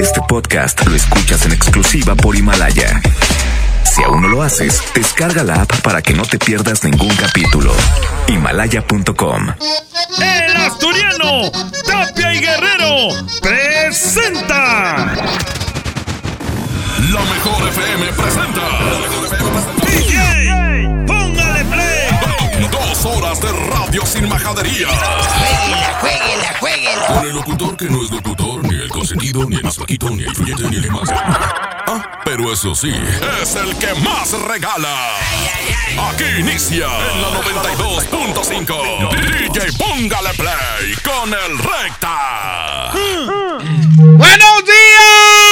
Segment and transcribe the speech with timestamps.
[0.00, 3.00] Este podcast lo escuchas en exclusiva por Himalaya.
[3.84, 7.72] Si aún no lo haces, descarga la app para que no te pierdas ningún capítulo.
[8.28, 9.48] Himalaya.com.
[10.20, 11.50] El asturiano
[11.86, 15.14] Tapia y Guerrero presenta.
[17.12, 18.68] La mejor FM presenta.
[19.86, 21.35] DJ, póngale play.
[21.35, 21.35] Dos
[23.06, 24.88] horas de radio sin majadería.
[24.88, 27.06] Jueguela, jueguela, jueguela.
[27.06, 30.22] Con el locutor que no es locutor, ni el consentido, ni el más flaquito, ni
[30.24, 31.08] el influyente, ni el más.
[31.12, 32.92] Ah, pero eso sí,
[33.42, 35.16] es el que más regala.
[36.10, 39.10] Aquí inicia en la 92.5.
[39.50, 42.90] DJ Póngale Play con el Recta.
[43.96, 45.45] ¡Buenos días,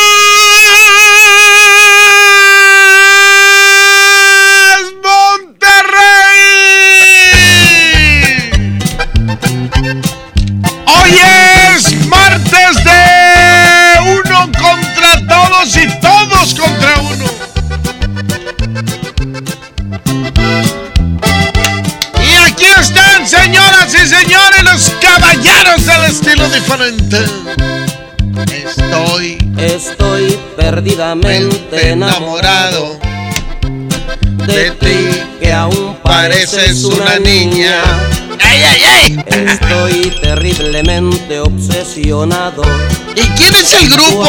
[23.26, 27.24] señoras y señores, los caballeros del estilo diferente.
[28.46, 32.98] Estoy Estoy perdidamente enamorado
[34.46, 37.80] de ti, que aún pareces una niña.
[38.40, 39.24] ¡Ay, ay, ay!
[39.26, 42.62] Estoy terriblemente obsesionado.
[43.16, 44.28] ¿Y quién es el grupo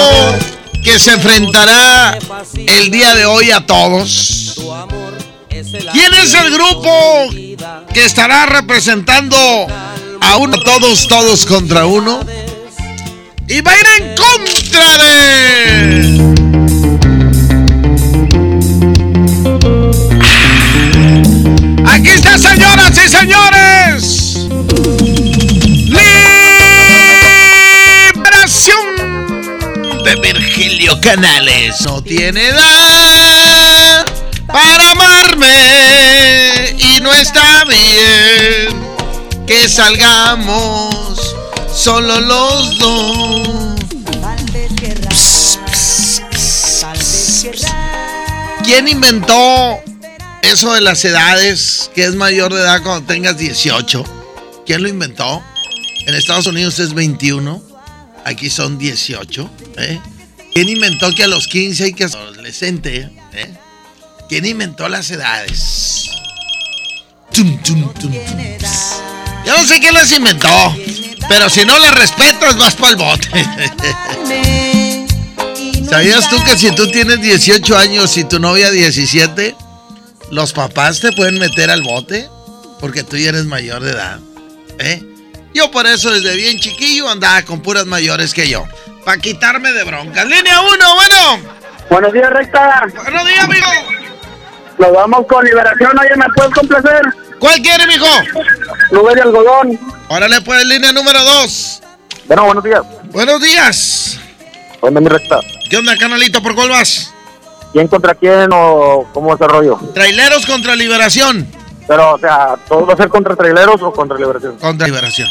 [0.81, 2.17] que se enfrentará
[2.55, 4.55] el día de hoy a todos?
[5.63, 7.29] ¿Quién es el grupo
[7.93, 9.37] que estará representando
[10.19, 12.19] a uno todos, todos contra uno?
[13.47, 16.35] Y va a ir en contra de...
[21.85, 24.35] Aquí está, señoras y señores.
[28.25, 28.83] Liberación
[30.03, 31.79] de Virgilio Canales.
[31.85, 34.05] No tiene edad
[34.47, 34.93] para
[36.77, 38.85] y no está bien
[39.47, 41.35] que salgamos
[41.73, 43.75] solo los dos.
[48.63, 49.79] ¿Quién inventó
[50.41, 54.03] eso de las edades, que es mayor de edad cuando tengas 18?
[54.65, 55.43] ¿Quién lo inventó?
[56.07, 57.61] En Estados Unidos es 21,
[58.25, 59.49] aquí son 18.
[59.77, 59.99] ¿eh?
[60.53, 63.11] ¿Quién inventó que a los 15 hay que ser adolescente?
[64.27, 66.09] ¿Quién inventó las edades?
[67.31, 68.13] Tum, tum, tum, tum.
[69.45, 70.75] Yo no sé quién las inventó,
[71.29, 73.29] pero si no las respetas vas para el bote.
[75.89, 79.55] ¿Sabías tú que si tú tienes 18 años y tu novia 17,
[80.31, 82.27] los papás te pueden meter al bote?
[82.79, 84.19] Porque tú ya eres mayor de edad.
[84.79, 85.03] ¿eh?
[85.53, 88.65] Yo por eso desde bien chiquillo andaba con puras mayores que yo.
[89.05, 90.25] Para quitarme de broncas.
[90.25, 91.39] Línea 1, bueno.
[91.91, 92.87] Buenos días, recta.
[93.03, 93.67] Buenos días, amigo.
[94.77, 95.97] Nos vamos con liberación.
[95.97, 97.01] Oye, ¿me puedes complacer?
[97.39, 98.05] ¿Cuál quiere, mijo?
[98.91, 99.79] Nube de algodón.
[100.09, 101.81] Órale, pues, línea número 2.
[102.27, 102.81] Bueno, buenos días.
[103.11, 104.19] Buenos días.
[104.81, 105.39] Bueno, mi recta.
[105.69, 106.41] ¿Qué onda, canalito?
[106.41, 107.11] ¿Por cuál vas?
[107.73, 109.79] ¿Quién contra quién o cómo es el rollo?
[109.93, 111.47] Traileros contra Liberación.
[111.87, 114.57] Pero, o sea, ¿todo va a ser contra traileros o contra liberación?
[114.57, 115.27] Contra Liberación.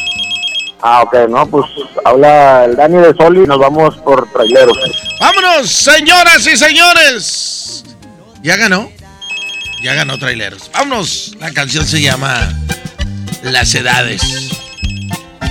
[0.80, 1.64] Ah, ok, no, pues
[2.04, 4.76] habla el Dani de Soli y nos vamos por traileros.
[5.18, 7.84] ¡Vámonos, señoras y señores!
[8.42, 8.90] Ya ganó.
[9.84, 10.70] Ya ganó Traileros.
[10.72, 11.36] Vámonos.
[11.40, 12.58] La canción se llama
[13.42, 14.22] Las Edades.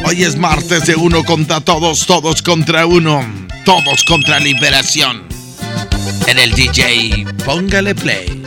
[0.06, 3.24] Hoy es martes de uno contra todos, todos contra uno,
[3.64, 5.28] todos contra Liberación.
[6.26, 8.42] En el DJ, póngale play.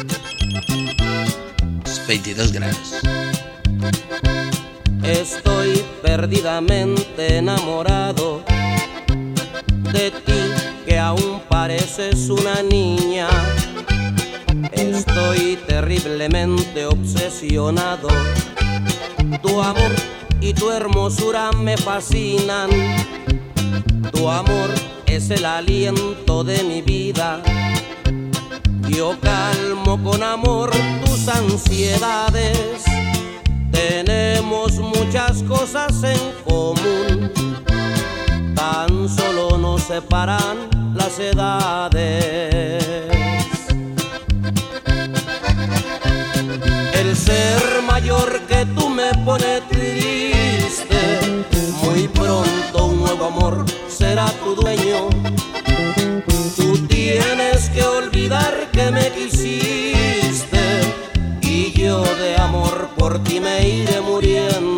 [2.08, 2.94] 22 grados.
[5.04, 8.42] Estoy perdidamente enamorado
[9.92, 13.28] de ti, que aún pareces una niña.
[14.76, 18.08] Estoy terriblemente obsesionado.
[19.42, 19.92] Tu amor
[20.40, 22.70] y tu hermosura me fascinan.
[24.12, 24.70] Tu amor
[25.06, 27.42] es el aliento de mi vida.
[28.88, 30.70] Yo calmo con amor
[31.04, 32.84] tus ansiedades.
[33.72, 37.32] Tenemos muchas cosas en común.
[38.54, 43.15] Tan solo nos separan las edades.
[49.06, 50.98] Me pone triste.
[51.82, 55.08] Muy pronto un nuevo amor será tu dueño.
[56.56, 60.64] Tú tienes que olvidar que me quisiste
[61.40, 64.75] y yo de amor por ti me iré muriendo.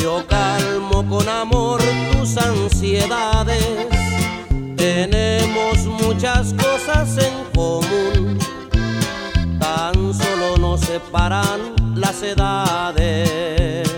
[0.00, 1.80] Yo calmo con amor
[2.12, 3.88] tus ansiedades.
[4.76, 8.38] Tenemos muchas cosas en común.
[9.58, 13.90] Tan solo nos separan las edades.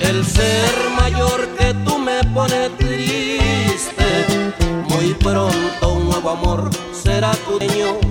[0.00, 4.54] El ser mayor que tú me pone triste.
[4.88, 8.05] Muy pronto un nuevo amor será tu dueño.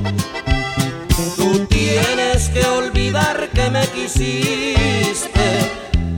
[4.06, 5.50] Quisiste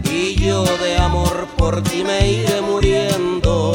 [0.04, 3.72] y yo de amor por ti me iré muriendo.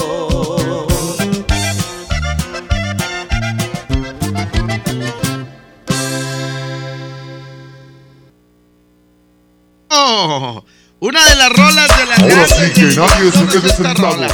[9.89, 10.65] Oh,
[11.01, 14.15] una de las rolas de la Ahora sí que nadie se quede sentado.
[14.15, 14.29] rola.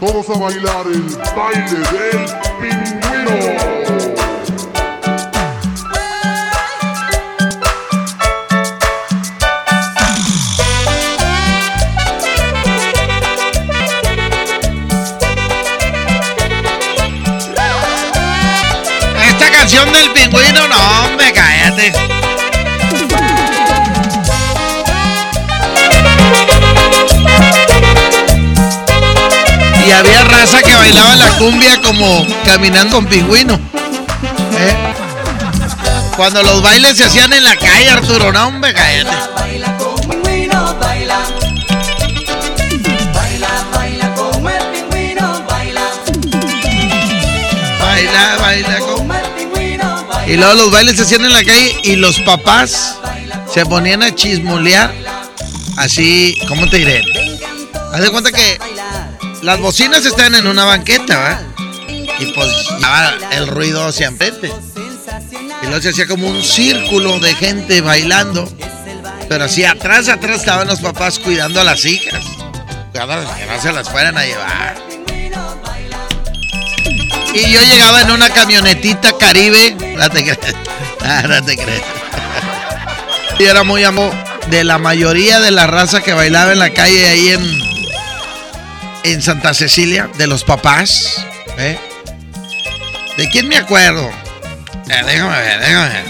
[0.00, 1.02] Todos a bailar el
[1.36, 2.26] baile del
[2.60, 3.79] pingüino.
[20.30, 21.32] Pingüino, no, hombre.
[29.86, 33.54] Y había raza que bailaba la cumbia como caminando con pingüino.
[33.54, 34.76] ¿eh?
[36.16, 39.29] Cuando los bailes se hacían en la calle, Arturo, no, hombre, cállate.
[50.30, 52.96] Y luego los bailes se hacían en la calle y los papás
[53.52, 54.94] se ponían a chismolear.
[55.76, 57.02] Así, ¿cómo te diré?
[57.92, 58.56] Haz de cuenta que
[59.42, 61.42] las bocinas están en una banqueta, ¿va?
[62.20, 64.52] Y pues llevaba el ruido hacia enfrente.
[65.62, 68.48] Y luego se hacía como un círculo de gente bailando.
[69.28, 72.22] Pero así atrás, atrás estaban los papás cuidando a las hijas.
[72.92, 74.90] Cuidando que no se las fueran a llevar.
[77.32, 79.76] Y yo llegaba en una camionetita Caribe.
[79.96, 80.38] No te crees.
[81.02, 81.82] Ah, no te crees.
[83.38, 84.12] Y era muy amo
[84.48, 87.60] de la mayoría de la raza que bailaba en la calle ahí en,
[89.04, 91.24] en Santa Cecilia, de los papás.
[91.56, 91.78] ¿eh?
[93.16, 94.10] ¿De quién me acuerdo?
[94.86, 96.04] Déjame ver, déjame ver.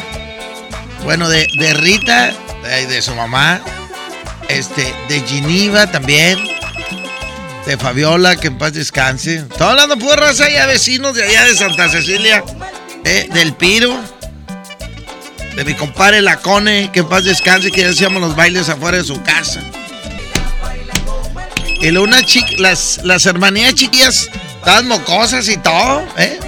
[1.04, 2.32] Bueno, de, de Rita,
[2.64, 3.60] de, de su mamá.
[4.48, 6.38] Este, de Giniva también.
[7.66, 9.36] De Fabiola, que en paz descanse.
[9.36, 12.42] Estoy hablando pura raza allá, vecinos de allá de Santa Cecilia.
[13.04, 13.94] eh, del Piro.
[15.56, 19.04] De mi compadre Lacone, que en paz descanse, que ya hacíamos los bailes afuera de
[19.04, 19.60] su casa.
[21.80, 24.28] Y una chica, las, las hermanías chiquillas,
[24.58, 26.38] estaban mocosas y todo, ¿eh?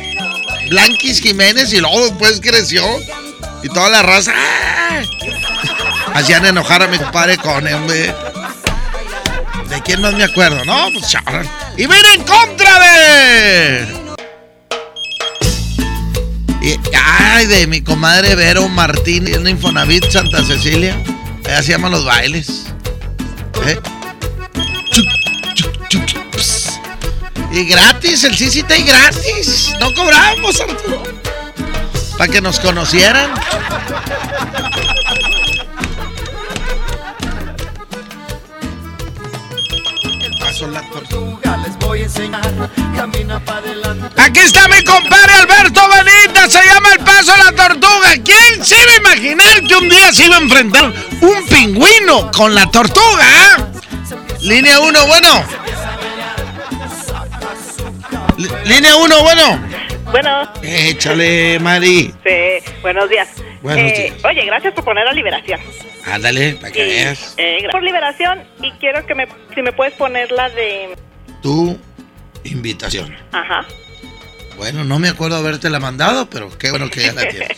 [0.69, 2.85] Blanquis Jiménez y luego después creció.
[3.63, 4.33] Y toda la raza.
[4.35, 5.03] ¡ah!
[6.15, 8.15] Hacían enojar a mi compadre Cone, hombre.
[9.83, 10.65] ¿De quién más me acuerdo?
[10.65, 11.45] No, pues chaval.
[11.77, 13.89] ¡Y ven en contra de!
[16.95, 21.03] Ay, de mi comadre Vero Martín en Infonavit Santa Cecilia.
[21.47, 22.67] Allá llaman los bailes.
[23.67, 23.81] ¿Eh?
[27.51, 29.75] Y gratis, el está y gratis.
[29.81, 31.03] No cobramos, Arturo.
[32.17, 33.33] Para que nos conocieran.
[40.93, 41.57] Tortuga.
[41.59, 42.71] les voy a enseñar.
[42.97, 44.21] Camina para adelante.
[44.23, 48.11] Aquí está mi compadre Alberto Benítez, se llama el paso a la tortuga.
[48.25, 52.55] ¿Quién se iba a imaginar que un día se iba a enfrentar un pingüino con
[52.55, 53.25] la tortuga?
[53.57, 53.57] ah?
[54.41, 55.45] Línea 1, bueno.
[58.65, 59.69] Línea 1, bueno.
[60.11, 62.13] Bueno, Échale, Mari.
[62.25, 63.29] sí, buenos días.
[63.63, 64.25] Buenos Eh, días.
[64.25, 65.61] Oye, gracias por poner la liberación.
[66.05, 67.35] Ándale, para que Y, veas.
[67.37, 70.97] eh, por liberación y quiero que me, si me puedes poner la de,
[71.43, 71.79] Tu
[72.45, 73.17] invitación.
[73.33, 73.67] ajá,
[74.57, 77.49] Bueno, no me acuerdo haberte la mandado, pero qué bueno que ya la tienes.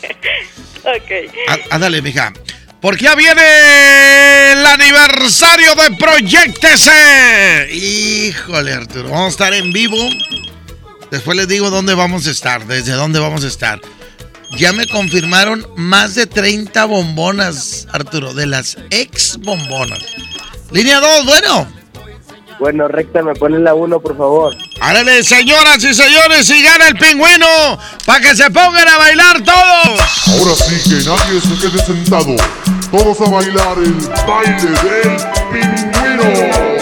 [0.84, 1.10] ok.
[1.48, 2.32] Á- Ándale, mija.
[2.80, 7.68] Porque ya viene el aniversario de Proyectese.
[7.72, 9.08] Híjole, Arturo.
[9.08, 9.96] Vamos a estar en vivo.
[11.10, 13.80] Después les digo dónde vamos a estar, desde dónde vamos a estar.
[14.56, 19.98] Ya me confirmaron más de 30 bombonas, Arturo, de las ex bombonas.
[20.70, 21.66] Línea 2, bueno.
[22.60, 24.56] Bueno, recta, me pones la 1, por favor.
[24.80, 27.46] Árale, señoras y señores, y gana el pingüino
[28.06, 30.00] para que se pongan a bailar todos.
[30.28, 32.36] Ahora sí que nadie se quede sentado.
[32.92, 33.94] Todos a bailar el
[34.26, 35.16] baile del
[35.50, 36.73] pingüino.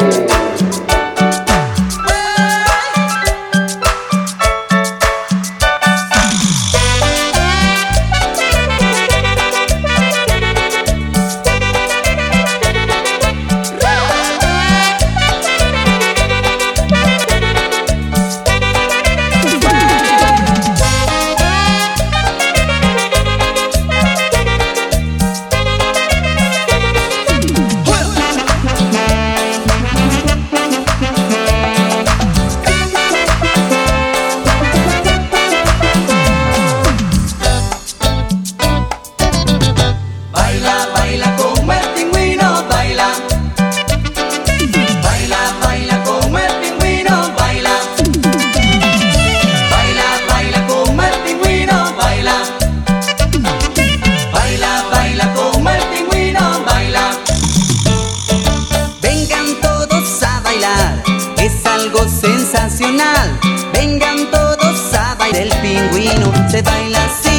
[66.53, 67.32] Se baila.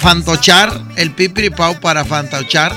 [0.00, 2.74] Fantochar, el Pipri Pau para fantochar,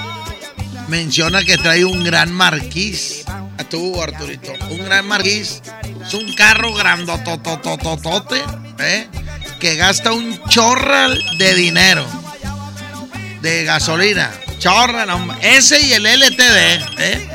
[0.90, 3.24] menciona que trae un gran marquís.
[3.58, 5.62] A Arturito, un gran marquís.
[6.06, 8.44] Es un carro grandototototote,
[8.80, 9.08] ¿eh?
[9.60, 12.06] Que gasta un chorral de dinero.
[13.42, 14.30] De gasolina.
[14.60, 15.10] Chorral.
[15.42, 17.28] Ese y el LTD, ¿eh?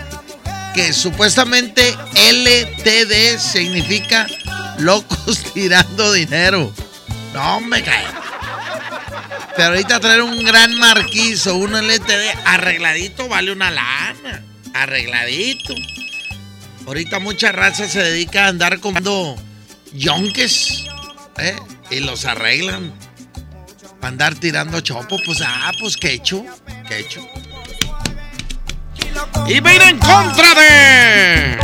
[0.74, 4.26] Que supuestamente LTD significa
[4.78, 6.72] locos tirando dinero.
[7.32, 8.27] No me cae.
[9.58, 14.44] Pero ahorita traer un gran marquís o un LTD arregladito vale una lana.
[14.72, 15.74] Arregladito.
[16.86, 19.34] Ahorita mucha raza se dedica a andar comprando
[19.92, 20.84] yonques.
[21.38, 21.56] ¿eh?
[21.90, 22.92] Y los arreglan.
[24.00, 25.16] Para andar tirando chopo.
[25.26, 25.96] Pues, ah, pues.
[25.96, 26.46] Qué hecho.
[29.48, 31.58] Y va a ir en contra de.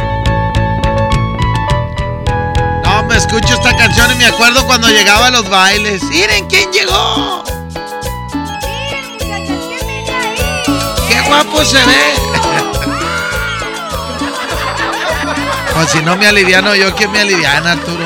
[2.83, 6.03] No, me escucho esta canción y me acuerdo cuando llegaba a los bailes.
[6.03, 7.44] Miren quién llegó.
[11.35, 12.15] Guapo se ve.
[15.75, 18.05] Pues si no me aliviano yo, ¿quién me aliviana, Arturo?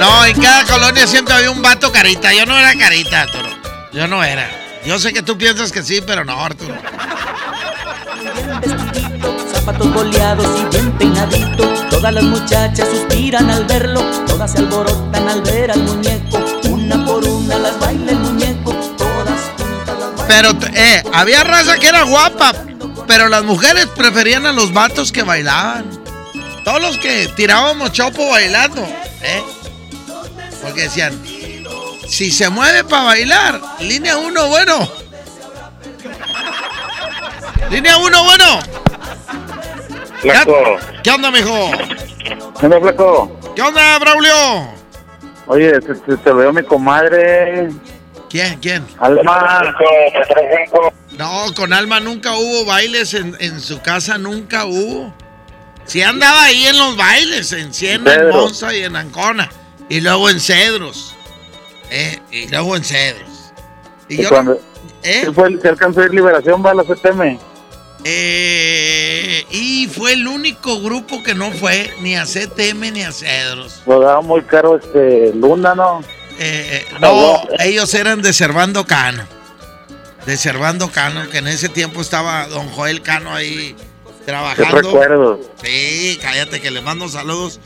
[0.00, 2.32] No, en cada colonia siempre había un vato carita.
[2.32, 3.50] Yo no era carita, Arturo.
[3.92, 4.48] Yo no era.
[4.86, 6.74] Yo sé que tú piensas que sí, pero no, Arturo.
[9.52, 11.68] zapatos boleados y bien peinadito.
[11.90, 16.42] Todas las muchachas suspiran al verlo, todas se alborotan al ver al muñeco.
[16.70, 18.29] Una por una las baila el muñeco,
[20.40, 22.54] Pero, eh, había raza que era guapa,
[23.06, 25.84] pero las mujeres preferían a los vatos que bailaban.
[26.64, 28.80] Todos los que tirábamos chopo bailando,
[29.22, 29.42] ¿eh?
[30.62, 31.12] Porque decían,
[32.08, 34.88] si se mueve para bailar, línea uno, bueno.
[37.70, 38.60] Línea uno, bueno.
[40.22, 40.76] Flaco.
[41.02, 41.70] ¿Qué onda, mijo?
[42.58, 43.38] ¿Qué onda, flaco?
[43.54, 44.68] ¿Qué onda, Braulio?
[45.48, 47.68] Oye, te, te- te veo mi comadre.
[48.30, 48.58] ¿Quién?
[48.60, 48.86] ¿Quién?
[48.98, 49.74] Alma.
[51.18, 55.12] No, con Alma nunca hubo bailes en, en su casa, nunca hubo.
[55.84, 58.28] Sí andaba ahí en los bailes, en Siena, en.
[58.30, 59.50] Monza y en Ancona.
[59.88, 61.16] Y luego en Cedros.
[61.90, 63.52] Eh, y luego en Cedros.
[64.08, 64.60] Y Y yo cuando
[65.02, 65.22] ¿Eh?
[65.26, 67.38] ¿sí fue el que alcanzó a ir Liberación, va a la CTM.
[68.04, 73.82] eh, y fue el único grupo que no fue ni a CTM ni a Cedros.
[73.86, 76.02] Lo daba muy caro este Luna, ¿no?
[76.42, 79.24] Eh, eh, no, ellos eran de Servando Cano.
[80.24, 83.76] De Servando Cano, que en ese tiempo estaba don Joel Cano ahí
[84.24, 84.80] trabajando.
[84.80, 85.40] recuerdos.
[85.62, 87.60] Sí, cállate que le mando saludos.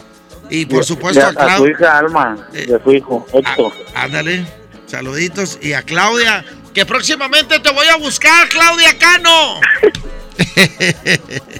[0.50, 3.72] Y por supuesto a a, su hija Alma y a su hijo Héctor.
[3.94, 4.44] Ándale,
[4.86, 5.56] saluditos.
[5.62, 9.60] Y a Claudia, que próximamente te voy a buscar, Claudia Cano.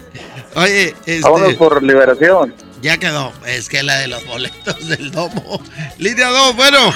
[0.57, 2.55] Oye, Vámonos este, por Liberación.
[2.85, 3.33] Ya quedó.
[3.47, 5.61] Es que la de los boletos del domo.
[5.99, 6.93] Línea 2, bueno.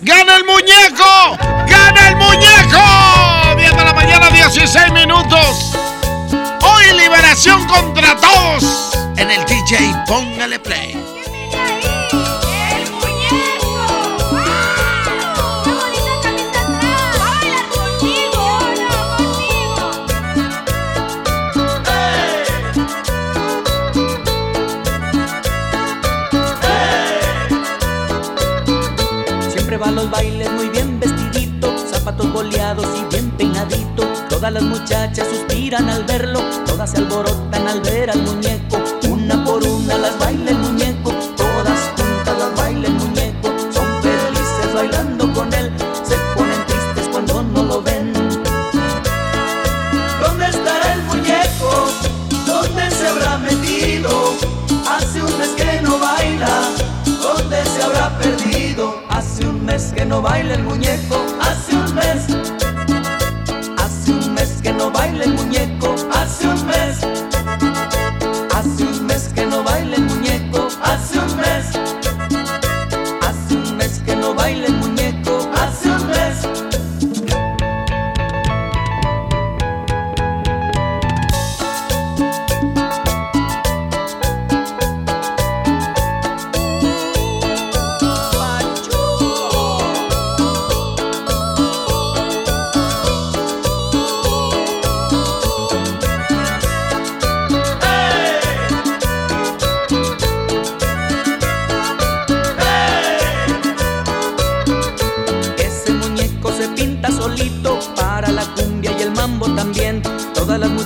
[0.00, 1.36] ¡Gana el muñeco!
[1.68, 3.56] ¡Gana el muñeco!
[3.58, 5.76] 10 de la mañana, 16 minutos.
[6.62, 8.96] Hoy liberación contra todos.
[9.18, 10.96] En el DJ, póngale play.
[29.78, 34.02] Siempre va a los bailes muy bien vestidito, zapatos boleados y bien peinadito.
[34.28, 38.82] Todas las muchachas suspiran al verlo, todas se alborotan al ver al muñeco.
[39.08, 40.77] Una por una las baila el muñeco,
[59.86, 61.24] que no baila el muñeco.
[61.40, 62.37] Hace un mes.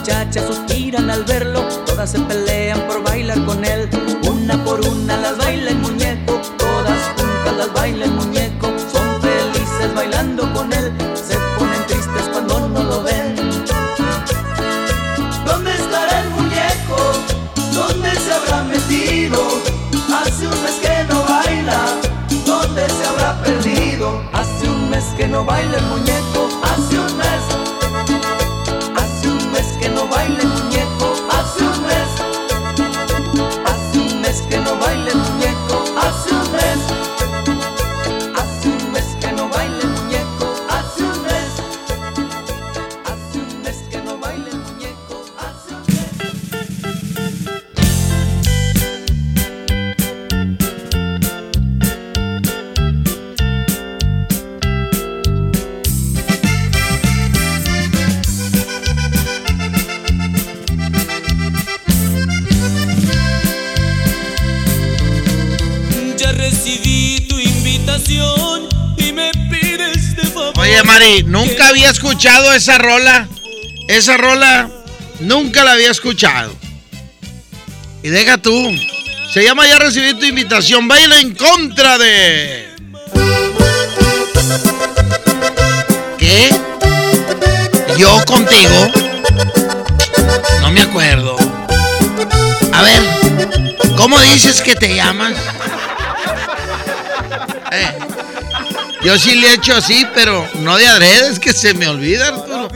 [0.02, 3.88] Muchachas suspiran al verlo, todas se pelean por bailar con él.
[4.28, 8.66] Una por una las baila el muñeco, todas juntas las baila el muñeco.
[8.92, 13.36] Son felices bailando con él, se ponen tristes cuando no lo ven.
[15.46, 16.96] ¿Dónde estará el muñeco?
[17.72, 19.38] ¿Dónde se habrá metido?
[20.20, 21.78] Hace un mes que no baila.
[22.44, 24.20] ¿Dónde se habrá perdido?
[24.32, 26.41] Hace un mes que no baila el muñeco.
[71.72, 73.26] Había escuchado esa rola.
[73.88, 74.68] Esa rola
[75.20, 76.54] nunca la había escuchado.
[78.02, 78.52] Y deja tú.
[79.32, 80.86] Se llama Ya recibí tu invitación.
[80.86, 82.68] Baila en contra de.
[86.18, 86.50] ¿Qué?
[87.96, 88.92] ¿Yo contigo?
[90.60, 91.36] No me acuerdo.
[92.72, 93.02] A ver,
[93.96, 95.32] ¿cómo dices que te llamas?
[99.04, 102.28] Yo sí le he hecho así, pero no de adrede, es que se me olvida,
[102.28, 102.68] Arturo.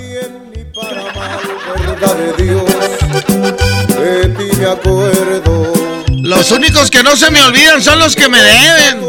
[6.23, 9.09] Los únicos que no se me olvidan son los que me deben.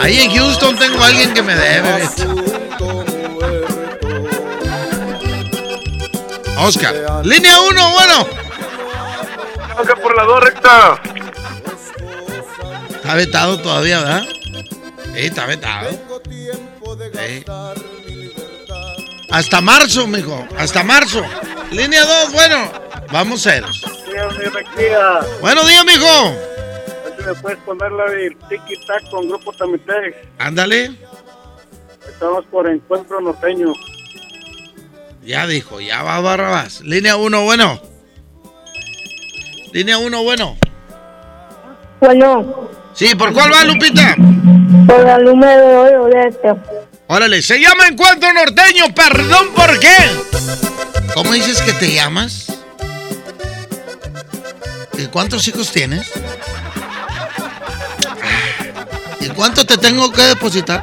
[0.00, 2.08] Ahí en Houston tengo a alguien que me debe.
[6.58, 6.94] Oscar.
[7.24, 8.26] Línea 1, bueno.
[9.78, 11.00] Oscar por la dos recta.
[12.94, 14.35] Está vetado todavía, ¿verdad?
[15.16, 15.88] Sí, está vetado.
[17.14, 17.44] Sí.
[19.30, 20.46] Hasta marzo, mijo.
[20.58, 21.24] Hasta marzo.
[21.70, 22.70] Línea 2, bueno.
[23.10, 23.82] Vamos ceros.
[25.40, 26.34] Buenos días, mijo.
[27.24, 30.28] ¿Me puedes poner la del Tiki Tac con Grupo Tamitec?
[30.38, 30.94] Ándale.
[32.06, 33.72] Estamos por Encuentro Norteño.
[35.24, 36.82] Ya dijo, ya va Barrabás.
[36.82, 37.80] Línea 1, bueno.
[39.72, 40.58] Línea 1, bueno.
[42.00, 44.16] Bueno, Sí, ¿por cuál va, Lupita?
[44.86, 46.54] por el número de este.
[47.08, 49.96] Órale, se llama Encuentro Norteño, perdón, ¿por qué?
[51.14, 52.46] ¿Cómo dices que te llamas?
[54.98, 56.10] ¿Y cuántos hijos tienes?
[59.20, 60.82] ¿Y cuánto te tengo que depositar?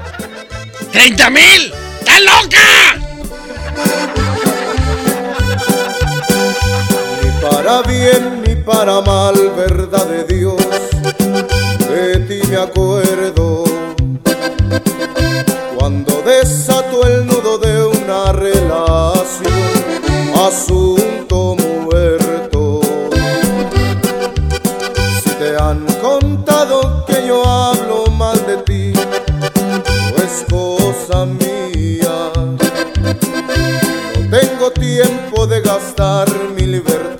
[0.93, 1.73] ¡30 mil!
[1.99, 2.95] ¡Estás loca!
[7.23, 10.56] Ni para bien ni para mal, verdad de Dios,
[11.34, 13.63] de ti me acuerdo.
[15.78, 19.54] Cuando desato el nudo de una relación,
[20.46, 22.82] asunto muerto.
[25.24, 32.32] Si te han contado que yo hablo mal de ti, no es cosa mía.
[34.15, 37.12] No tengo tiempo de gastar mi libertad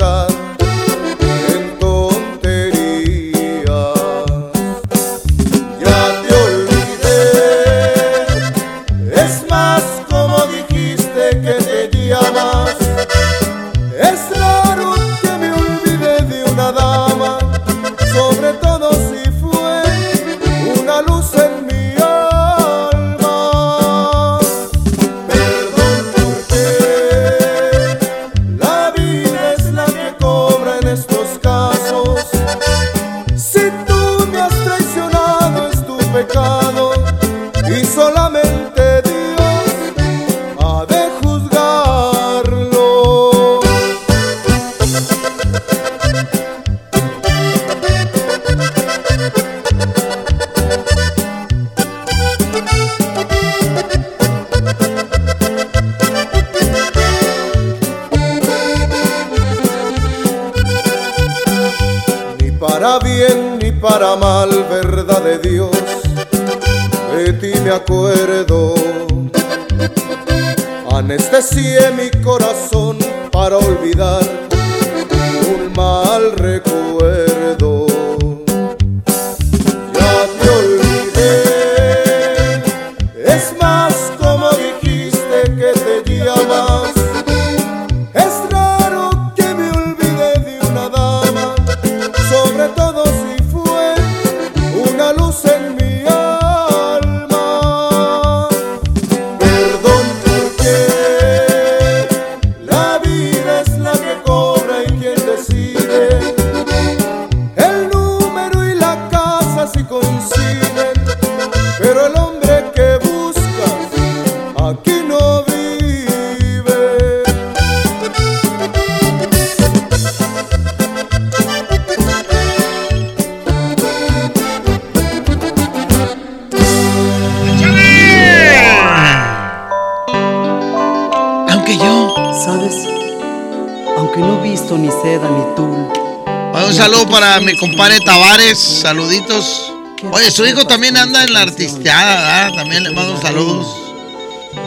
[137.64, 139.72] compadre Tavares, saluditos.
[140.12, 142.58] Oye, su hijo también anda en la artisteada, ¿verdad?
[142.58, 143.66] También le mando saludos.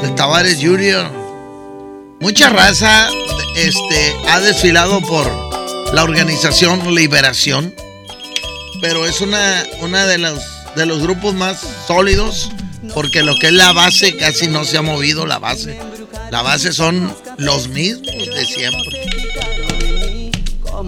[0.00, 1.12] De Tavares Junior.
[2.20, 3.10] Mucha raza
[3.54, 5.30] este, ha desfilado por
[5.92, 7.74] la organización Liberación,
[8.80, 10.40] pero es una, una de, los,
[10.74, 12.50] de los grupos más sólidos
[12.94, 15.78] porque lo que es la base casi no se ha movido la base.
[16.30, 18.95] La base son los mismos de siempre.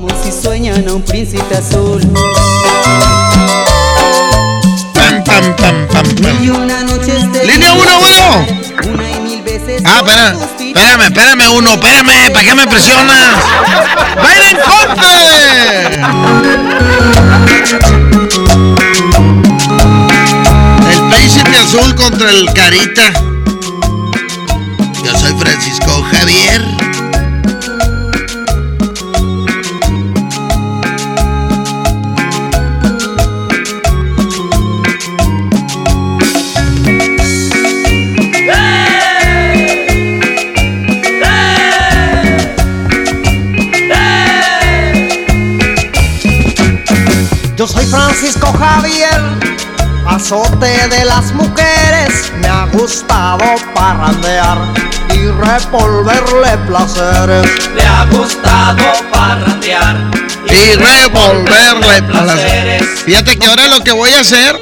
[0.00, 2.00] Como si sueñan a un príncipe azul.
[4.94, 6.24] Pam, pam, pam, pam, pam.
[7.44, 8.46] Línea uno, bueno.
[8.94, 9.82] Una y mil veces.
[9.84, 13.38] Ah, espera, espérame, espérame uno, espérame, ¿para qué me presionas?
[14.22, 15.16] ¡Vayan corte!
[20.92, 23.12] El príncipe azul contra el carita.
[25.02, 26.77] Yo soy Francisco Javier.
[53.98, 54.58] Parrandear
[55.12, 57.70] y revolverle placeres.
[57.74, 59.96] Le ha gustado parrandear
[60.46, 62.82] Y revolverle placeres.
[63.04, 64.56] Fíjate que ahora lo que voy a hacer,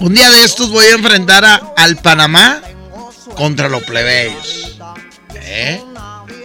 [0.00, 2.60] un día de estos voy a enfrentar a, al Panamá
[3.36, 4.78] contra los plebeyos.
[5.34, 5.80] ¿Eh?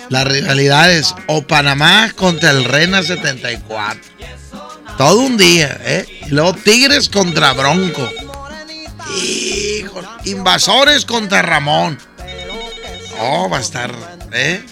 [0.10, 1.16] Las rivalidades.
[1.28, 4.00] O Panamá contra el Rena 74.
[4.98, 6.06] Todo un día, ¿eh?
[6.28, 8.08] Y luego Tigres contra Bronco.
[10.26, 11.98] Invasores contra Ramón.
[13.20, 13.94] Oh, va a estar,
[14.32, 14.66] ¿eh?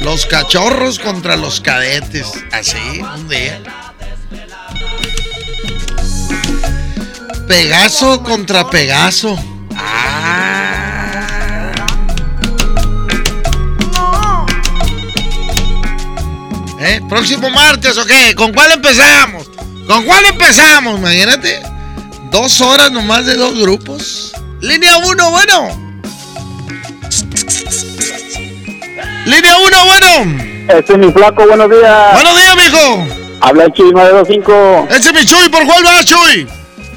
[0.00, 2.32] Los cachorros contra los cadetes.
[2.50, 3.60] Así, un día.
[7.46, 9.38] Pegaso contra Pegaso.
[9.76, 10.52] Ah.
[16.80, 17.00] ¿Eh?
[17.08, 18.34] ¿Próximo martes o qué?
[18.34, 19.48] ¿Con cuál empezamos?
[19.86, 20.98] ¿Con cuál empezamos?
[20.98, 21.71] Imagínate.
[22.32, 24.32] Dos horas nomás de dos grupos.
[24.60, 25.68] Línea 1, bueno.
[29.26, 30.42] Línea 1, bueno.
[30.68, 32.12] Este es mi flaco, buenos días.
[32.14, 33.06] Buenos días, mijo.
[33.42, 34.86] Habla el Chuy 925.
[34.88, 36.48] Ese es mi Chuy, ¿por cuál va, Chuy?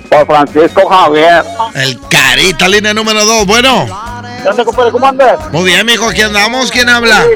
[0.10, 1.44] Por Francisco Javier.
[1.74, 3.86] El carita, línea número 2, bueno.
[4.46, 4.92] ¿Dónde, compadre?
[4.92, 5.52] ¿Cómo andas?
[5.52, 6.72] Muy bien, mijo, aquí andamos.
[6.72, 7.24] ¿Quién habla?
[7.24, 7.30] Sí,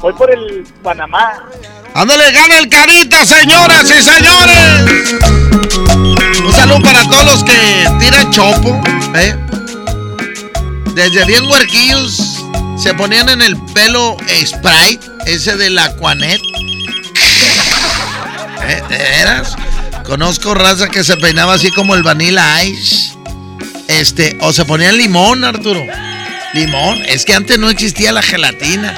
[0.00, 1.44] voy por el Panamá.
[1.92, 5.14] Ándale, gana el carita, señoras y señores.
[6.44, 8.78] Un saludo para todos los que tiran chopo,
[9.14, 9.34] ¿eh?
[10.94, 12.44] Desde bien huerquillos
[12.78, 16.42] se ponían en el pelo Sprite, ese de la Quanet.
[18.68, 18.82] ¿Eh?
[18.90, 19.56] ¿De veras?
[20.04, 23.14] Conozco raza que se peinaba así como el Vanilla Ice.
[23.88, 25.82] Este, o se ponían limón, Arturo.
[26.52, 27.00] Limón.
[27.06, 28.94] Es que antes no existía la gelatina.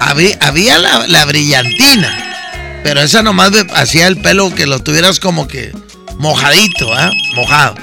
[0.00, 2.80] Había, la, la brillantina.
[2.82, 5.72] Pero esa nomás hacía el pelo que lo tuvieras como que
[6.18, 7.10] mojadito, ¿ah?
[7.34, 7.74] Mojado.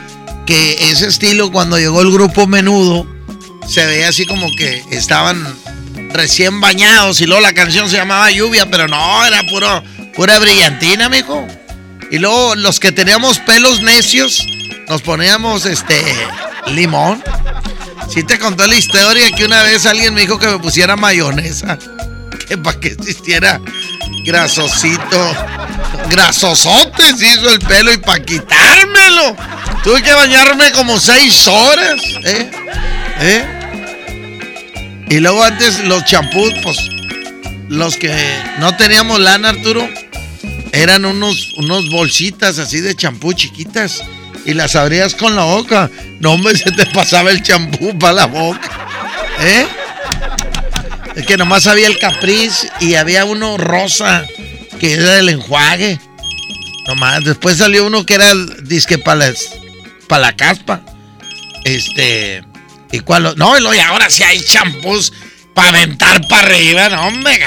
[0.46, 3.08] Que ese estilo cuando llegó el grupo menudo
[3.68, 5.42] se veía así como que estaban
[6.12, 9.84] recién bañados y luego la canción se llamaba Lluvia, pero no, era puro,
[10.16, 11.48] pura brillantina, mijo.
[12.12, 14.46] Y luego los que teníamos pelos necios
[14.88, 16.04] nos poníamos este
[16.68, 17.24] limón.
[18.14, 21.80] Sí te contó la historia que una vez alguien me dijo que me pusiera mayonesa.
[22.64, 23.60] Para que existiera
[24.26, 25.36] grasosito.
[26.10, 29.36] Grasosote se hizo el pelo y para quitármelo.
[29.84, 32.02] Tuve que bañarme como seis horas.
[32.24, 32.52] ¿eh?
[33.20, 33.46] ¿Eh?
[35.10, 36.78] Y luego antes los champús, pues
[37.70, 38.14] los que
[38.60, 39.88] no teníamos lana, Arturo,
[40.72, 44.04] eran unos, unos bolsitas así de champú chiquitas
[44.46, 45.90] y las abrías con la boca.
[46.20, 48.88] No, hombre, se te pasaba el champú para la boca.
[49.40, 49.68] ¿Eh?
[51.16, 54.26] Es que nomás había el capriz y había uno rosa
[54.80, 56.00] que era el enjuague.
[56.88, 59.34] Nomás, después salió uno que era disque para
[60.20, 60.82] la caspa.
[61.64, 62.44] Este.
[62.92, 63.34] ¿Y cuál?
[63.38, 65.14] No, y ahora sí hay champús
[65.54, 66.90] para aventar para arriba.
[66.90, 67.40] No, hombre.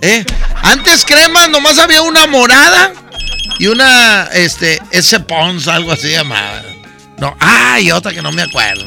[0.00, 0.24] ¿eh?
[0.62, 2.92] Antes cremas nomás había una morada
[3.58, 6.64] y una, este, ese Pons, algo así llamada.
[7.18, 8.84] No, ah, y otra que no me acuerdo.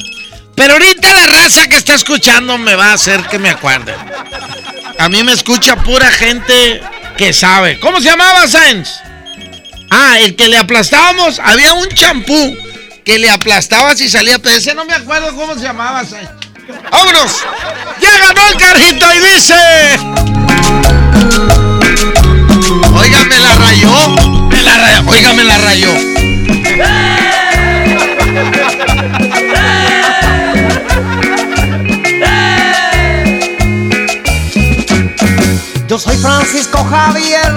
[0.56, 3.94] Pero ahorita la raza que está escuchando me va a hacer que me acuerde.
[4.98, 6.82] A mí me escucha pura gente
[7.18, 7.80] que sabe.
[7.80, 8.90] ¿Cómo se llamaba Sainz?
[9.92, 12.58] Ah, el que le aplastábamos, había un champú
[13.04, 16.30] que le aplastabas y salía, pero ese no me acuerdo cómo se llamaba Sainz.
[16.92, 17.44] ¡Vámonos!
[18.02, 19.54] ¡Ya ganó el carjito y dice!
[22.98, 24.10] Oiga, me la rayó.
[24.50, 25.10] Me la rayó.
[25.10, 26.15] Oiga, me la rayó.
[35.96, 37.54] Yo soy Francisco Javier,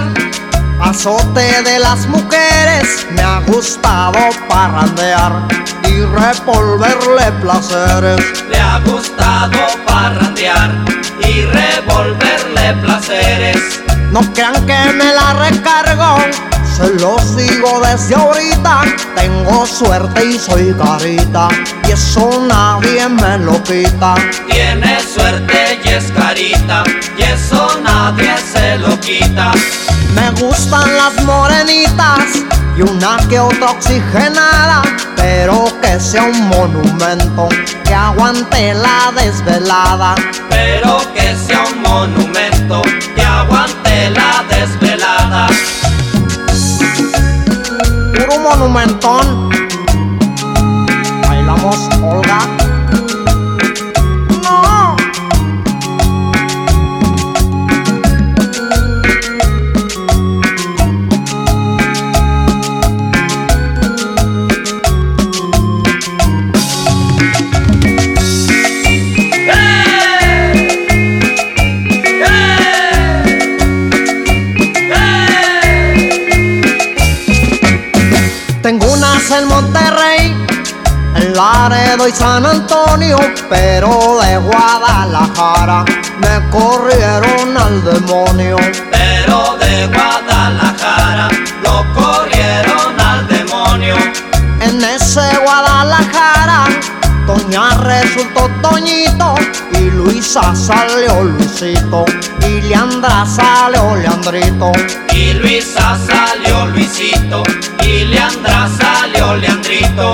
[0.80, 3.04] azote de las mujeres.
[3.10, 4.16] Me ha gustado
[4.48, 5.48] parrandear
[5.82, 8.44] y revolverle placeres.
[8.48, 10.70] Le ha gustado parrandear
[11.18, 13.80] y revolverle placeres.
[14.12, 16.18] No crean que me la recargo,
[16.78, 18.82] se los digo desde ahorita.
[19.16, 21.48] Tengo suerte y soy carita,
[21.86, 24.14] y eso nadie me lo quita.
[24.48, 26.84] Tiene suerte y es carita,
[27.16, 29.52] y eso nadie se lo quita.
[30.14, 32.44] Me gustan las morenitas
[32.76, 34.82] y una que otra oxigenada,
[35.16, 37.48] pero que sea un monumento
[37.84, 40.14] que aguante la desvelada.
[40.48, 42.82] Pero que sea un monumento
[43.14, 44.87] que aguante la desvelada.
[48.18, 49.48] Puro monumentón.
[51.28, 52.57] Bailamos, Olga.
[81.68, 83.18] Laredo y San Antonio,
[83.50, 85.84] pero de Guadalajara
[86.18, 88.56] me corrieron al demonio.
[88.90, 91.28] Pero de Guadalajara
[91.62, 93.96] lo corrieron al demonio.
[94.60, 96.64] En ese Guadalajara,
[97.26, 99.34] Toña resultó Toñito
[99.98, 102.04] Luisa salió Luisito
[102.46, 104.70] y Leandra salió Leandrito.
[105.12, 107.42] Y Luisa salió Luisito
[107.84, 110.12] y Leandra salió Leandrito.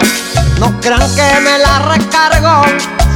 [0.58, 2.62] No crean que me la recargo,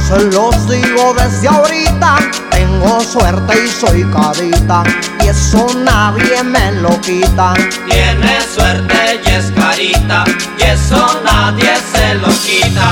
[0.07, 2.17] Se los digo desde ahorita,
[2.51, 4.83] tengo suerte y soy carita,
[5.23, 7.55] y eso nadie me lo quita.
[7.89, 10.23] Tiene suerte y es carita,
[10.59, 12.91] y eso nadie se lo quita.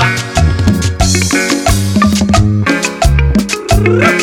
[3.88, 4.17] Yeah.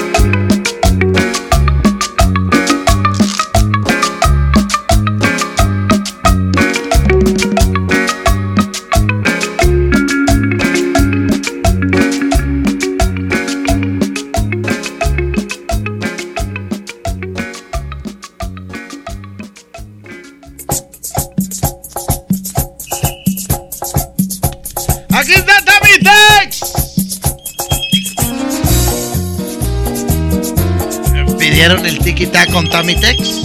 [32.56, 33.42] Con Tommy Tex?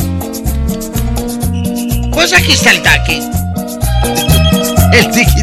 [2.13, 3.21] Pues aquí está el taqui.
[4.93, 5.43] El tiki.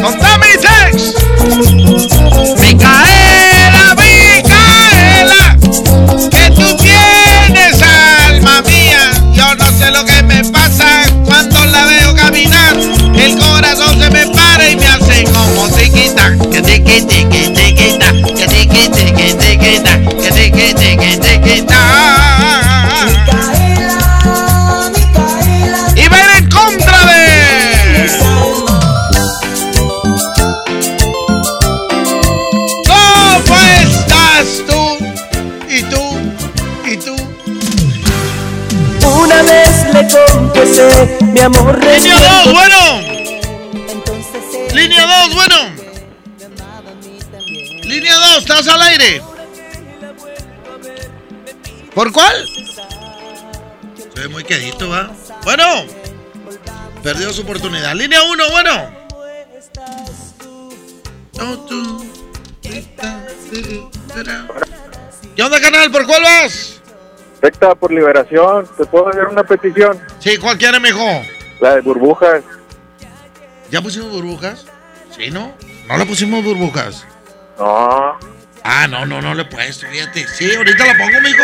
[0.00, 0.56] Con Tommy
[41.22, 43.00] mi amor Línea 2, recuerdo- bueno.
[44.74, 45.56] Línea 2, bueno.
[47.84, 49.22] Línea 2, estás al aire.
[51.94, 52.46] ¿Por cuál?
[54.14, 55.10] Se ve muy quedito, ¿va?
[55.44, 55.64] Bueno.
[57.02, 57.94] Perdió su oportunidad.
[57.94, 58.90] Línea 1, bueno.
[65.36, 65.90] ¿Qué onda, canal?
[65.90, 66.67] ¿Por cuál vas?
[67.40, 68.68] Recta por liberación.
[68.76, 69.98] ¿Te puedo hacer una petición?
[70.18, 71.22] Sí, ¿cuál quiere mejor?
[71.60, 72.42] La de burbujas.
[73.70, 74.66] ¿Ya pusimos burbujas?
[75.16, 75.52] Sí, ¿no?
[75.88, 77.04] No le pusimos burbujas.
[77.58, 78.16] No,
[78.64, 80.26] Ah, no, no, no le he puesto, fíjate.
[80.28, 81.42] Sí, ahorita la pongo, mijo.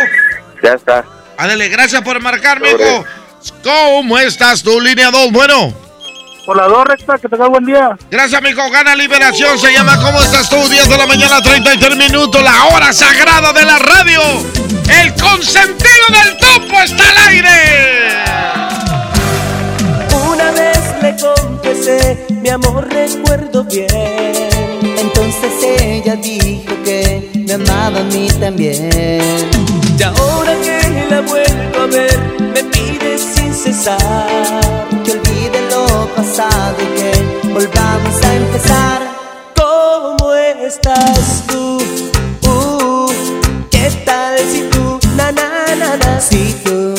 [0.63, 1.05] ya está.
[1.39, 3.05] Ándale, gracias por marcar, mijo.
[3.63, 5.33] ¿Cómo estás tú, línea 2?
[5.33, 5.73] Bueno.
[6.47, 7.97] Hola, dos recta, que tengas buen día.
[8.11, 8.69] Gracias, mijo.
[8.71, 9.59] Gana Liberación.
[9.59, 10.57] Se llama ¿Cómo estás tú?
[10.69, 12.43] 10 de la mañana, 33 minutos.
[12.43, 14.21] La hora sagrada de la radio.
[14.89, 18.15] El consentido del topo está al aire.
[20.31, 23.89] Una vez le confesé mi amor recuerdo bien.
[24.99, 28.91] Entonces ella dijo que me amaba a mí también.
[29.99, 33.99] Y ahora que la vuelvo a ver, me pide sin cesar.
[35.05, 39.03] Que olvide lo pasado y que volvamos a empezar.
[39.57, 42.04] ¿Cómo estás tú?
[46.31, 46.94] despacito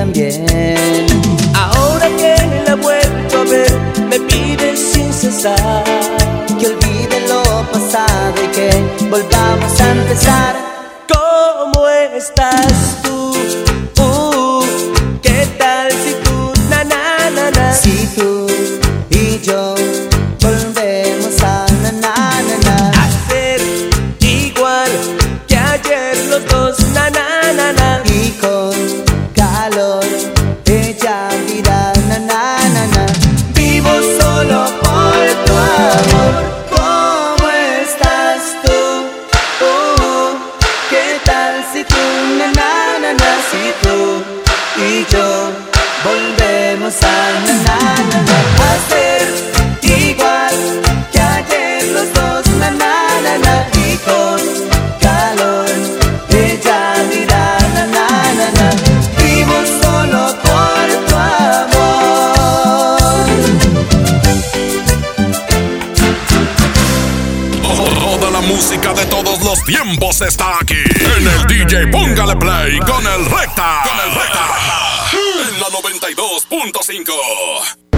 [0.00, 0.46] también.
[1.54, 2.34] Ahora que
[2.66, 3.70] la vuelvo a ver,
[4.08, 5.84] me pide sin cesar.
[6.58, 8.70] Que olvide lo pasado y que
[9.10, 10.54] volvamos a empezar.
[11.06, 11.86] ¿Cómo
[12.16, 13.69] estás tú?
[69.70, 70.74] Tiempos está aquí.
[70.74, 73.80] En el DJ Póngale Play con el Recta.
[73.84, 74.46] Con el Recta.
[75.12, 77.79] En la 92.5.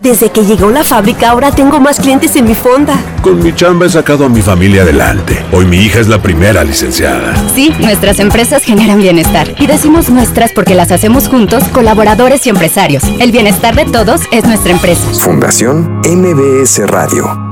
[0.00, 2.94] Desde que llegó la fábrica ahora tengo más clientes en mi fonda.
[3.22, 5.44] Con mi chamba he sacado a mi familia adelante.
[5.52, 7.34] Hoy mi hija es la primera licenciada.
[7.54, 9.54] Sí, nuestras empresas generan bienestar.
[9.58, 13.02] Y decimos nuestras porque las hacemos juntos, colaboradores y empresarios.
[13.18, 15.02] El bienestar de todos es nuestra empresa.
[15.18, 17.49] Fundación MBS Radio.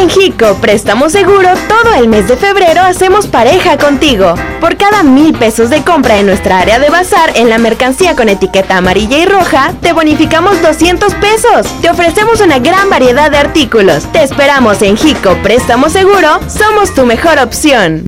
[0.00, 4.34] En Jico Préstamo Seguro, todo el mes de febrero hacemos pareja contigo.
[4.58, 8.30] Por cada mil pesos de compra en nuestra área de bazar en la mercancía con
[8.30, 11.66] etiqueta amarilla y roja, te bonificamos 200 pesos.
[11.82, 14.10] Te ofrecemos una gran variedad de artículos.
[14.10, 18.06] Te esperamos en Jico Préstamo Seguro, somos tu mejor opción.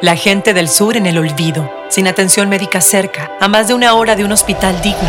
[0.00, 3.94] La gente del sur en el olvido, sin atención médica cerca, a más de una
[3.94, 5.08] hora de un hospital digno.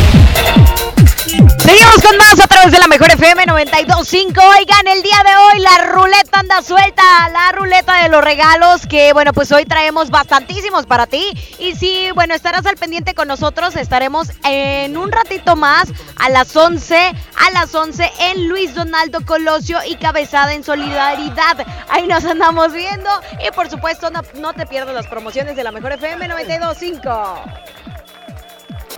[1.63, 4.41] Seguimos con más a través de la mejor FM 925.
[4.57, 9.13] Oigan, el día de hoy la ruleta anda suelta, la ruleta de los regalos que,
[9.13, 11.23] bueno, pues hoy traemos bastantísimos para ti.
[11.59, 13.75] Y sí, bueno, estarás al pendiente con nosotros.
[13.75, 15.87] Estaremos en un ratito más
[16.17, 21.63] a las 11, a las 11 en Luis Donaldo Colosio y Cabezada en Solidaridad.
[21.89, 23.09] Ahí nos andamos viendo.
[23.47, 27.43] Y por supuesto, no, no te pierdas las promociones de la mejor FM 925.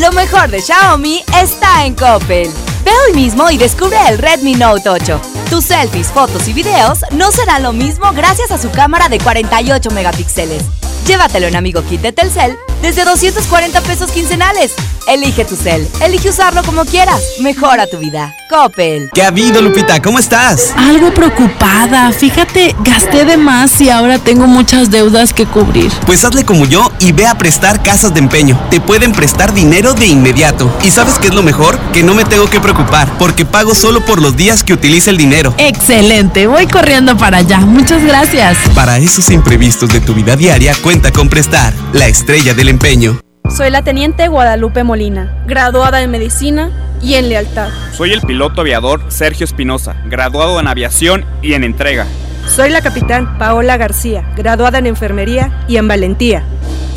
[0.00, 2.50] Lo mejor de Xiaomi está en Coppel.
[2.84, 5.20] Ve hoy mismo y descubre el Redmi Note 8.
[5.48, 9.90] Tus selfies, fotos y videos no serán lo mismo gracias a su cámara de 48
[9.92, 10.64] megapíxeles.
[11.06, 14.72] Llévatelo en Amigo Kit de Telcel desde 240 pesos quincenales.
[15.08, 17.22] Elige tu cel, elige usarlo como quieras.
[17.40, 18.34] Mejora tu vida.
[18.50, 19.10] Coppel.
[19.14, 20.00] ¿Qué ha habido, Lupita?
[20.02, 20.72] ¿Cómo estás?
[20.76, 22.10] Algo preocupada.
[22.12, 25.92] Fíjate, gasté de más y ahora tengo muchas deudas que cubrir.
[26.06, 28.60] Pues hazle como yo y ve a prestar casas de empeño.
[28.70, 30.72] Te pueden prestar dinero de inmediato.
[30.84, 31.78] ¿Y sabes qué es lo mejor?
[31.92, 35.16] Que no me tengo que preocupar porque pago solo por los días que utilice el
[35.16, 35.54] dinero.
[35.58, 37.58] Excelente, voy corriendo para allá.
[37.60, 38.58] Muchas gracias.
[38.74, 43.20] Para esos imprevistos de tu vida diaria, cuenta con Prestar, la estrella del empeño.
[43.54, 46.70] Soy la teniente Guadalupe Molina, graduada en medicina
[47.02, 47.68] y en lealtad.
[47.92, 52.06] Soy el piloto aviador Sergio Espinosa, graduado en aviación y en entrega.
[52.48, 56.44] Soy la capitán Paola García, graduada en enfermería y en valentía.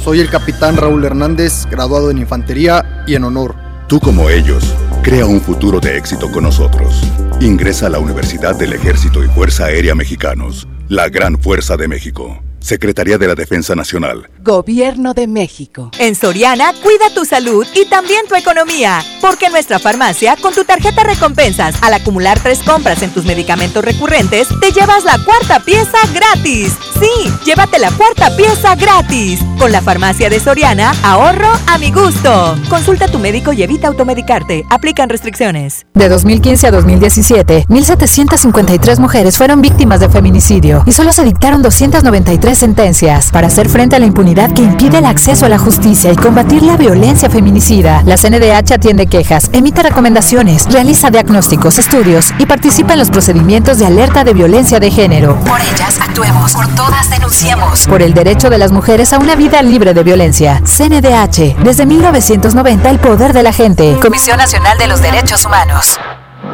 [0.03, 3.55] Soy el capitán Raúl Hernández, graduado en infantería y en honor.
[3.87, 4.73] Tú como ellos,
[5.03, 7.01] crea un futuro de éxito con nosotros.
[7.41, 12.39] Ingresa a la Universidad del Ejército y Fuerza Aérea Mexicanos, la gran fuerza de México.
[12.59, 14.29] Secretaría de la Defensa Nacional.
[14.41, 15.91] Gobierno de México.
[15.99, 19.03] En Soriana, cuida tu salud y también tu economía.
[19.21, 23.83] Porque en nuestra farmacia, con tu tarjeta recompensas, al acumular tres compras en tus medicamentos
[23.83, 26.73] recurrentes, te llevas la cuarta pieza gratis.
[26.99, 29.39] Sí, llévate la cuarta pieza gratis.
[29.57, 32.55] Con la farmacia de Soriana, ahorro a mi gusto.
[32.69, 34.65] Consulta a tu médico y evita automedicarte.
[34.69, 35.85] Aplican restricciones.
[35.93, 42.48] De 2015 a 2017, 1.753 mujeres fueron víctimas de feminicidio y solo se dictaron 293
[42.55, 46.15] sentencias para hacer frente a la impunidad que impide el acceso a la justicia y
[46.15, 48.03] combatir la violencia feminicida.
[48.05, 53.85] La CNDH atiende quejas, emite recomendaciones, realiza diagnósticos, estudios y participa en los procedimientos de
[53.85, 55.39] alerta de violencia de género.
[55.45, 57.87] Por ellas actuemos, por todas denunciemos.
[57.87, 60.61] Por el derecho de las mujeres a una vida libre de violencia.
[60.65, 63.97] CNDH, desde 1990 el poder de la gente.
[64.01, 65.99] Comisión Nacional de los Derechos Humanos.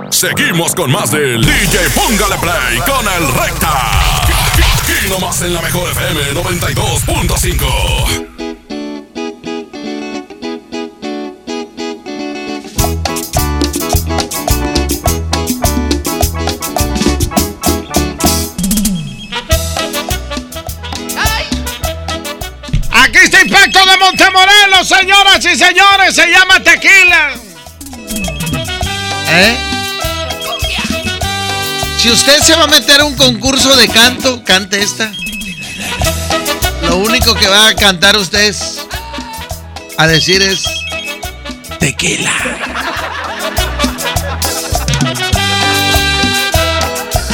[0.10, 4.25] Seguimos con más del DJ Póngale Play con el Recta.
[5.06, 7.66] Aquí nomás en la mejor FM 92.5.
[22.92, 26.16] Aquí está Impacto de Montemorelos, señoras y señores.
[26.16, 27.36] Se llama Tequila.
[29.30, 29.75] ¿Eh?
[32.06, 35.12] Si usted se va a meter a un concurso de canto, cante esta.
[36.84, 38.86] Lo único que va a cantar usted es
[39.98, 40.66] a decir es
[41.80, 42.32] tequila.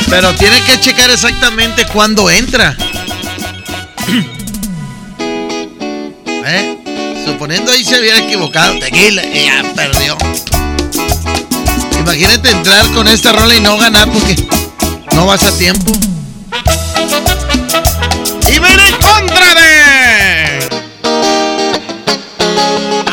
[0.10, 2.74] Pero tiene que checar exactamente cuándo entra.
[6.46, 6.78] ¿Eh?
[7.26, 10.18] Suponiendo ahí se hubiera equivocado, tequila, y ya perdió.
[12.00, 14.61] Imagínate entrar con esta rola y no ganar porque
[15.22, 15.92] no vas a tiempo.
[18.48, 20.70] Y ven en contra de.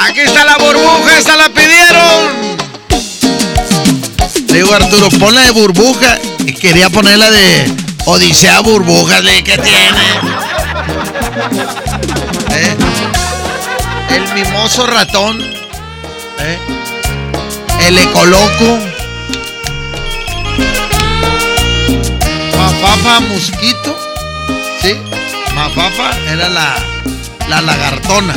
[0.01, 2.57] Aquí está la burbuja, esa la pidieron.
[4.49, 6.19] Le digo Arturo, ponla de burbuja.
[6.47, 7.71] Y quería ponerla de
[8.07, 10.01] Odisea Burbujas, le ¿qué tiene?
[12.53, 12.77] ¿Eh?
[14.17, 15.43] El mimoso ratón.
[16.39, 16.59] ¿Eh?
[17.87, 18.88] El ecoloco.
[23.03, 23.97] Mafafa mosquito.
[24.83, 24.95] Sí,
[25.55, 26.77] Mafafa era la,
[27.49, 28.35] la lagartona.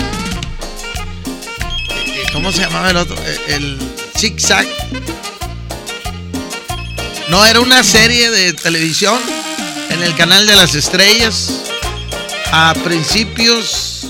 [2.05, 3.15] ¿Y ¿Cómo se llamaba el otro?
[3.47, 3.79] El, el
[4.17, 4.67] Zig Zag.
[7.29, 9.19] No, era una serie de televisión
[9.89, 11.51] en el canal de las estrellas
[12.51, 14.07] a principios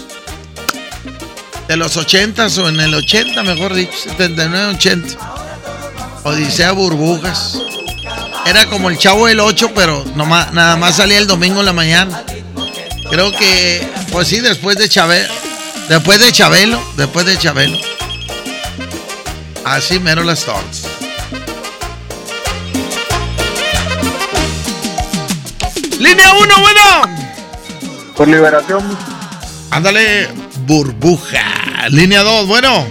[1.67, 5.17] de los 80 o en el 80, mejor dicho, 79, 80.
[6.23, 7.57] Odisea Burbujas.
[8.45, 12.23] Era como el chavo del 8, pero nada más salía el domingo en la mañana.
[13.09, 15.33] Creo que, pues sí, después de Chabelo.
[15.89, 17.77] Después de Chabelo, después de Chabelo.
[19.65, 20.87] Así mero las tortas.
[25.99, 26.81] Línea 1, bueno.
[28.15, 28.97] Por liberación.
[29.69, 30.29] Ándale,
[30.65, 31.87] burbuja.
[31.89, 32.87] Línea 2, bueno.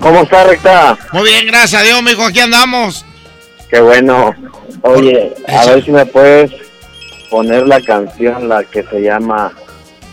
[0.00, 0.98] ¿Cómo está, Recta?
[1.12, 2.24] Muy bien, gracias a Dios, mijo.
[2.24, 3.03] Aquí andamos.
[3.74, 4.32] Qué bueno.
[4.82, 6.52] Oye, a ver si me puedes
[7.28, 9.52] poner la canción, la que se llama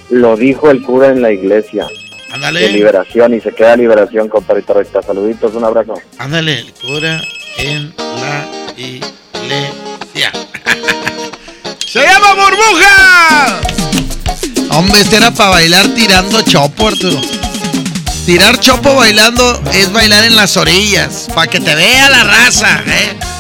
[0.10, 1.86] Lo dijo el cura en la iglesia.
[2.32, 2.62] Ándale.
[2.62, 5.04] De liberación y se queda liberación, compadrito Recta.
[5.04, 5.94] Saluditos, un abrazo.
[6.18, 7.22] Ándale, el cura
[7.60, 10.32] en la iglesia.
[11.86, 13.62] ¡Se llama burbuja!
[14.72, 17.22] Hombre, este era para bailar tirando chopo, Arturo.
[18.26, 23.31] Tirar chopo bailando es bailar en las orillas, para que te vea la raza, ¿eh?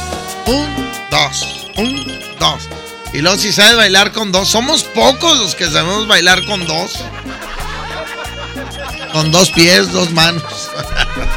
[0.51, 2.05] Un, dos, un,
[2.37, 2.67] dos.
[3.13, 6.99] Y luego si sabes bailar con dos, somos pocos los que sabemos bailar con dos.
[9.13, 10.43] Con dos pies, dos manos.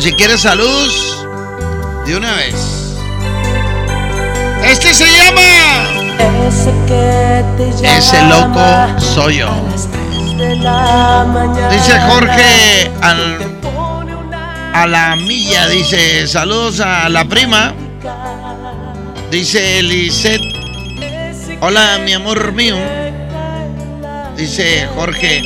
[0.00, 0.90] Por si quieres salud,
[2.06, 2.54] de una vez.
[4.64, 5.42] Este se llama.
[7.82, 9.50] Ese, loco soy yo.
[11.70, 12.90] Dice Jorge
[14.72, 17.74] a la milla, dice saludos a la prima.
[19.30, 20.40] Dice Lisette.
[21.60, 22.78] Hola, mi amor mío.
[24.34, 25.42] Dice Jorge.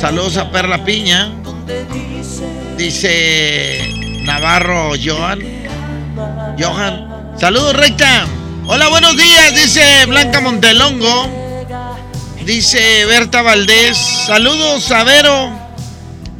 [0.00, 1.41] Saludos a Perla Piña.
[2.82, 3.78] Dice
[4.24, 5.38] Navarro Johan.
[6.58, 7.38] Johan.
[7.38, 8.26] Saludos, recta.
[8.66, 11.64] Hola, buenos días, dice Blanca Montelongo.
[12.44, 15.52] Dice Berta Valdés, saludos a Vero,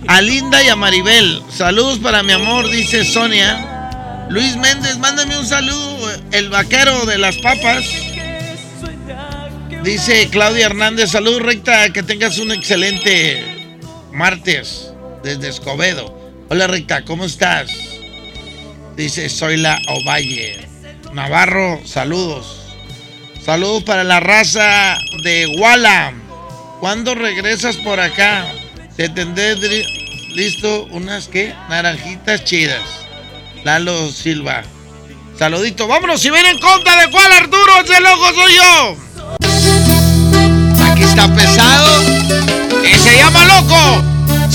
[0.08, 1.44] a Linda y a Maribel.
[1.48, 4.26] Saludos para mi amor, dice Sonia.
[4.28, 7.84] Luis Méndez, mándame un saludo, el vaquero de las papas.
[9.84, 13.78] Dice Claudia Hernández, saludos recta, que tengas un excelente
[14.10, 16.11] martes desde Escobedo.
[16.52, 17.70] Hola recta, ¿cómo estás?
[18.94, 20.68] Dice soy la Ovalle.
[21.14, 22.74] Navarro, saludos.
[23.42, 26.12] Saludos para la raza de Walla.
[26.78, 28.44] ¿Cuándo regresas por acá?
[28.98, 29.56] Te tendré
[30.34, 32.82] listo unas que naranjitas chidas.
[33.64, 34.62] Lalo Silva.
[35.38, 35.88] Saludito.
[35.88, 38.96] Vámonos, si vienen en contra de cuál Arturo, ese loco soy yo.
[40.84, 42.02] Aquí está pesado.
[43.02, 44.11] Se llama loco.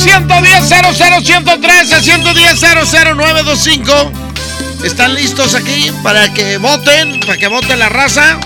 [0.08, 4.12] 110 00 113 110 00925.
[4.86, 7.20] ¿Están listos aquí para que voten?
[7.20, 8.39] Para que voten la raza.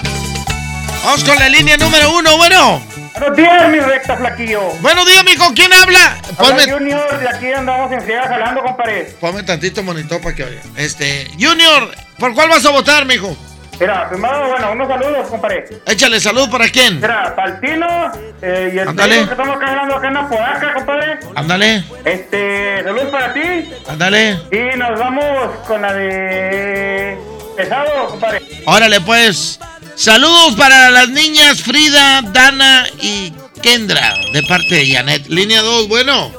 [1.03, 2.81] Vamos con la línea número uno, bueno.
[3.13, 4.71] Buenos días, mi recta flaquillo.
[4.81, 5.53] Buenos días, mijo.
[5.53, 6.17] ¿Quién habla?
[6.35, 6.63] Ponme...
[6.63, 9.15] Junior, de aquí andamos en friega jalando, compadre.
[9.19, 10.61] Ponme tantito monitor para que oiga.
[10.77, 13.37] Este, Junior, ¿por cuál vas a votar, mijo?
[13.81, 15.65] Mira, primero, bueno, unos saludos, compadre.
[15.87, 17.01] Échale salud para quién.
[17.01, 19.25] Mira, para el Tino eh, y el Ándale.
[19.25, 21.19] que estamos hablando acá en la Podaca, compadre.
[21.33, 21.83] Ándale.
[22.05, 23.41] Este, saludos para ti.
[23.89, 24.39] Ándale.
[24.51, 25.25] Y nos vamos
[25.65, 27.17] con la de
[27.57, 28.41] pesado, compadre.
[28.67, 29.59] Órale, pues.
[29.95, 35.25] Saludos para las niñas Frida, Dana y Kendra, de parte de Janet.
[35.27, 36.31] Línea 2, bueno.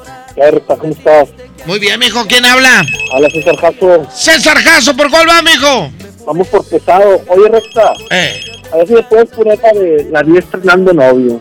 [0.69, 1.29] ¿cómo estás?
[1.67, 2.25] Muy bien, mijo.
[2.29, 2.85] ¿Quién habla?
[3.13, 4.09] Habla César Jasso.
[4.15, 5.91] César Jasso, ¿por cuál va, mijo?
[6.27, 7.23] Vamos por pesado.
[7.29, 7.93] Oye, Recta.
[8.11, 8.41] Eh.
[8.73, 11.41] A ver si me puedes poner la de la vi estrenando novio.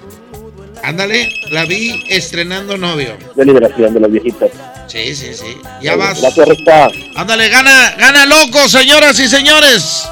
[0.83, 3.15] Ándale, la vi estrenando novio.
[3.35, 4.49] De liberación de las viejitas.
[4.87, 5.57] Sí, sí, sí.
[5.81, 6.19] Ya vas.
[6.19, 6.89] Gracias, Recta.
[7.15, 10.09] Ándale, gana, gana loco, señoras y señores.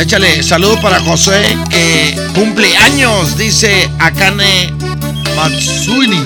[0.00, 4.72] Échale saludo para José, que cumple años, dice Akane
[5.36, 6.24] Matsuni.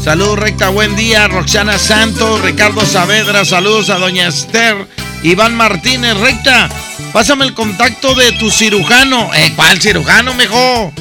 [0.00, 4.86] Saludos recta, buen día, Roxana Santos, Ricardo Saavedra, saludos a Doña Esther,
[5.24, 6.68] Iván Martínez, recta.
[7.12, 9.32] Pásame el contacto de tu cirujano.
[9.34, 10.92] Eh, ¿cuál cirujano, mejor?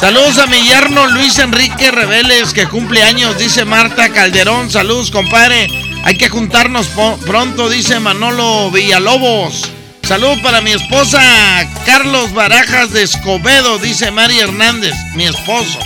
[0.00, 4.70] Saludos a mi yerno Luis Enrique Reveles, que cumple años, dice Marta Calderón.
[4.70, 5.68] Saludos, compadre.
[6.02, 6.88] Hay que juntarnos
[7.26, 9.70] pronto, dice Manolo Villalobos.
[10.02, 11.20] Salud para mi esposa
[11.84, 15.78] Carlos Barajas de Escobedo, dice Mari Hernández, mi esposo.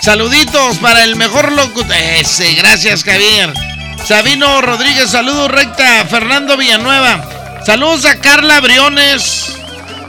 [0.00, 1.94] Saluditos para el mejor locutor.
[1.94, 3.52] Ese, gracias Javier.
[4.06, 6.04] Sabino Rodríguez, saludos recta.
[6.04, 7.28] Fernando Villanueva.
[7.66, 9.58] Saludos a Carla Briones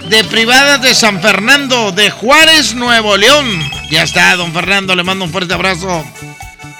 [0.07, 3.47] de Privadas de San Fernando, de Juárez, Nuevo León.
[3.89, 6.05] Ya está, don Fernando, le mando un fuerte abrazo.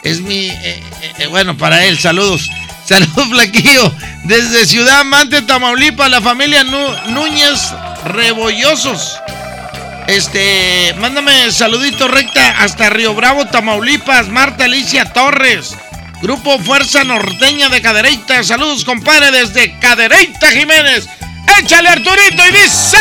[0.04, 2.52] Es mi, eh, eh, eh, bueno, para él, saludos.
[2.86, 3.92] Saludos, Flaquillo.
[4.26, 7.74] Desde Ciudad Mante, Tamaulipas, la familia Núñez
[8.06, 9.18] Rebollosos.
[10.06, 15.76] Este, mándame saludito recta hasta Río Bravo, Tamaulipas, Marta Alicia Torres.
[16.22, 18.44] Grupo Fuerza Norteña de Cadereyta.
[18.44, 21.08] Saludos, compadre, desde Cadereyta, Jiménez.
[21.60, 22.98] Échale Arturito y dice.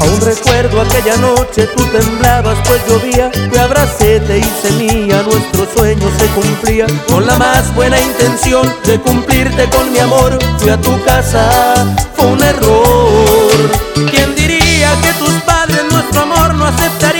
[0.00, 6.10] Aún recuerdo aquella noche, tú temblabas pues llovía, te abracé, te hice mía, nuestro sueño
[6.18, 6.86] se cumplía.
[7.06, 11.86] Con la más buena intención de cumplirte con mi amor, fui a tu casa,
[12.16, 13.70] fue un error.
[14.10, 17.11] ¿Quién diría que tus padres nuestro amor no aceptarían?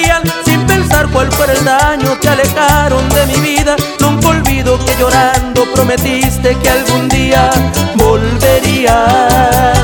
[1.03, 3.75] Pensar cuál fue el daño, te alejaron de mi vida.
[3.99, 7.51] Nunca olvido que llorando prometiste que algún día
[7.97, 9.79] volverías.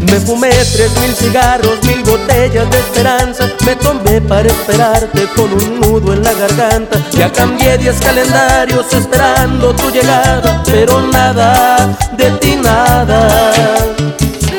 [0.00, 3.48] Me fumé tres mil cigarros, mil botellas de esperanza.
[3.64, 6.98] Me tomé para esperarte con un nudo en la garganta.
[7.12, 13.26] Ya cambié diez calendarios esperando tu llegada, pero nada, de ti nada.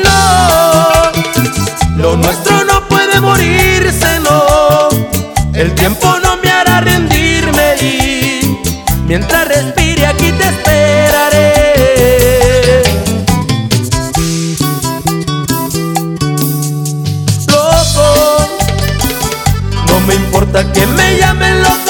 [0.03, 1.11] No,
[2.01, 3.74] lo nuestro no puede morirse, no.
[5.55, 8.59] El tiempo no me hará rendirme y
[9.07, 11.65] mientras respire aquí te esperaré.
[20.15, 21.84] importa que me llamen loco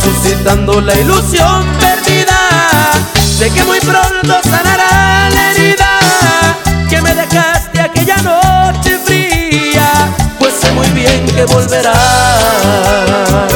[0.00, 5.98] Resucitando la ilusión perdida Sé que muy pronto sanará la herida
[6.88, 10.14] Que me dejaste aquella noche fría.
[10.38, 13.47] Pues sé muy bien que volverá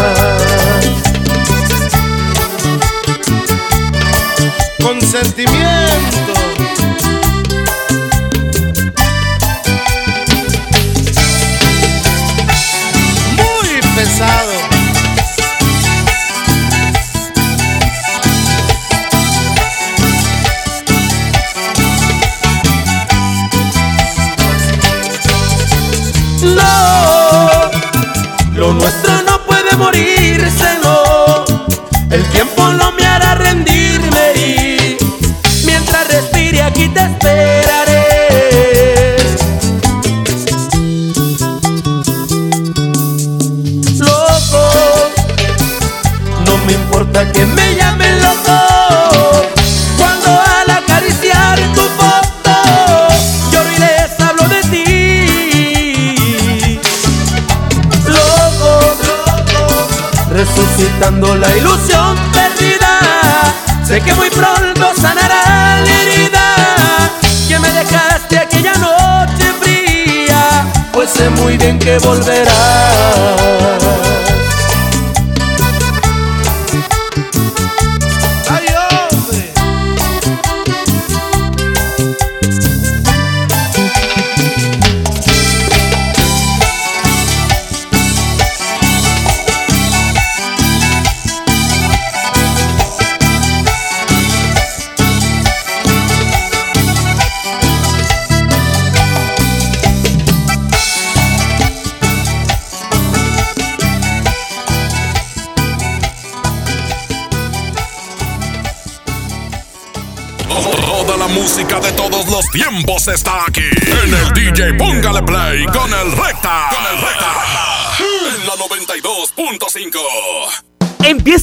[71.92, 72.41] que volverás.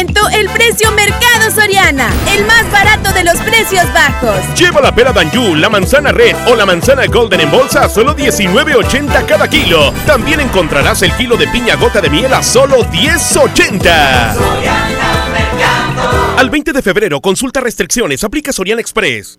[0.00, 4.40] el precio Mercado Soriana, el más barato de los precios bajos.
[4.58, 8.16] Lleva la pera Danju, la manzana red o la manzana golden en bolsa a solo
[8.16, 9.92] 19.80 cada kilo.
[10.04, 14.36] También encontrarás el kilo de piña gota de miel a solo 10.80.
[16.38, 19.38] Al 20 de febrero, consulta restricciones, aplica Soriana Express.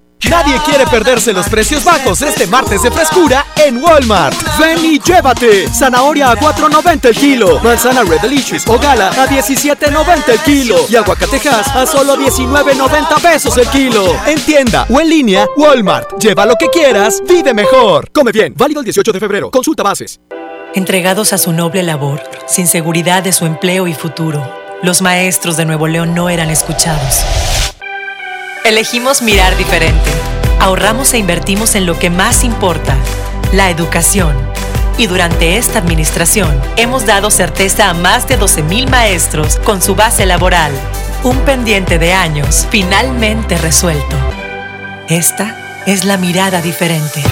[0.29, 4.35] Nadie quiere perderse los precios bajos este martes de frescura en Walmart.
[4.59, 5.67] Ven y llévate.
[5.69, 7.59] Zanahoria a 4.90 el kilo.
[7.61, 10.75] Manzana Red Delicious o Gala a 17.90 el kilo.
[10.89, 14.15] Y aguacatejas a solo 19.90 pesos el kilo.
[14.25, 16.17] En tienda o en línea, Walmart.
[16.19, 18.09] Lleva lo que quieras, vive mejor.
[18.11, 18.53] Come bien.
[18.55, 19.51] Válido el 18 de febrero.
[19.51, 20.19] Consulta bases.
[20.73, 24.49] Entregados a su noble labor, sin seguridad de su empleo y futuro,
[24.83, 27.25] los maestros de Nuevo León no eran escuchados.
[28.63, 30.11] Elegimos mirar diferente.
[30.59, 32.95] Ahorramos e invertimos en lo que más importa,
[33.53, 34.35] la educación.
[34.99, 40.27] Y durante esta administración hemos dado certeza a más de 12.000 maestros con su base
[40.27, 40.71] laboral.
[41.23, 44.15] Un pendiente de años finalmente resuelto.
[45.09, 47.23] Esta es la mirada diferente.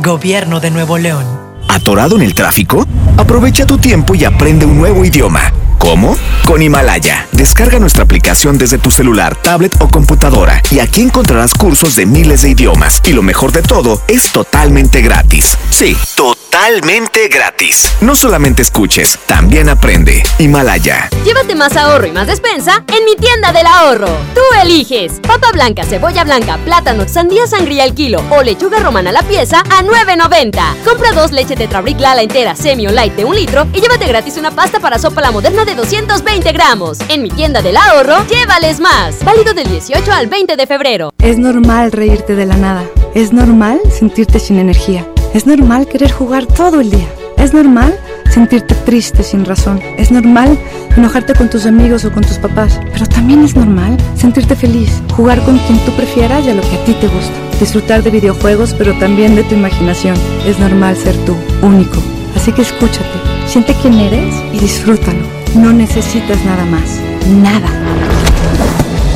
[0.00, 1.24] Gobierno de Nuevo León.
[1.68, 2.86] ¿Atorado en el tráfico?
[3.16, 5.52] Aprovecha tu tiempo y aprende un nuevo idioma.
[5.78, 6.16] ¿Cómo?
[6.44, 7.26] Con Himalaya.
[7.32, 12.42] Descarga nuestra aplicación desde tu celular, tablet o computadora y aquí encontrarás cursos de miles
[12.42, 13.00] de idiomas.
[13.04, 15.56] Y lo mejor de todo, es totalmente gratis.
[15.70, 17.92] Sí, totalmente gratis.
[18.00, 20.22] No solamente escuches, también aprende.
[20.38, 21.08] Himalaya.
[21.24, 24.08] Llévate más ahorro y más despensa en mi tienda del ahorro.
[24.34, 29.12] Tú eliges papa blanca, cebolla blanca, plátano, sandía sangría al kilo o lechuga romana a
[29.12, 30.84] la pieza a 9.90.
[30.84, 34.50] Compra dos leche Tetrabric Lala entera, semi light de un litro y llévate gratis una
[34.50, 36.98] pasta para sopa la moderna de 220 gramos.
[37.10, 39.22] En mi tienda del ahorro, llévales más.
[39.22, 41.12] Válido del 18 al 20 de febrero.
[41.18, 42.84] Es normal reírte de la nada.
[43.14, 45.06] Es normal sentirte sin energía.
[45.34, 47.06] Es normal querer jugar todo el día.
[47.36, 47.98] Es normal
[48.30, 49.78] sentirte triste sin razón.
[49.98, 50.58] Es normal
[50.96, 52.80] enojarte con tus amigos o con tus papás.
[52.94, 56.76] Pero también es normal sentirte feliz, jugar con quien tú prefieras y a lo que
[56.76, 57.34] a ti te gusta.
[57.60, 60.16] Disfrutar de videojuegos, pero también de tu imaginación.
[60.46, 61.98] Es normal ser tú, único.
[62.36, 65.26] Así que escúchate, siente quién eres y disfrútalo.
[65.54, 66.98] No necesitas nada más.
[67.26, 67.68] Nada.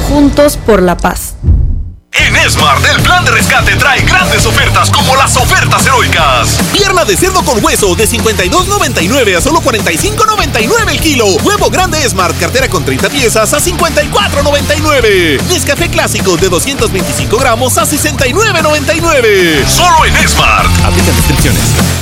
[0.09, 1.35] Juntos por la paz.
[2.15, 6.59] En Smart, el plan de rescate trae grandes ofertas como las ofertas heroicas.
[6.73, 11.27] Pierna de cerdo con hueso de 52.99 a solo 45.99 el kilo.
[11.43, 15.41] Huevo grande Smart, cartera con 30 piezas a 54.99.
[15.49, 19.67] Nescafé clásico de 225 gramos a 69.99.
[19.67, 20.69] Solo en Smart.
[20.85, 22.02] Aplican descripciones.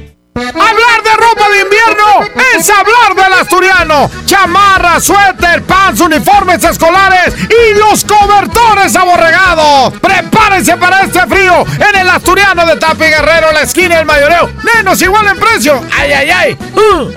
[0.35, 4.09] Hablar de ropa de invierno es hablar del asturiano.
[4.25, 9.93] Chamarra, suéter, pants, uniformes escolares y los cobertores aborregados.
[9.99, 14.49] Prepárense para este frío en el asturiano de Tapi Guerrero, la esquina del mayoreo.
[14.75, 15.83] Menos igual en precio.
[15.99, 16.57] ¡Ay, ay, ay!
[16.75, 17.11] Uh.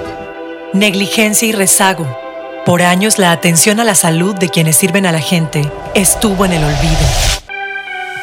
[0.73, 2.07] Negligencia y rezago.
[2.67, 6.53] Por años la atención a la salud de quienes sirven a la gente estuvo en
[6.55, 7.44] el olvido.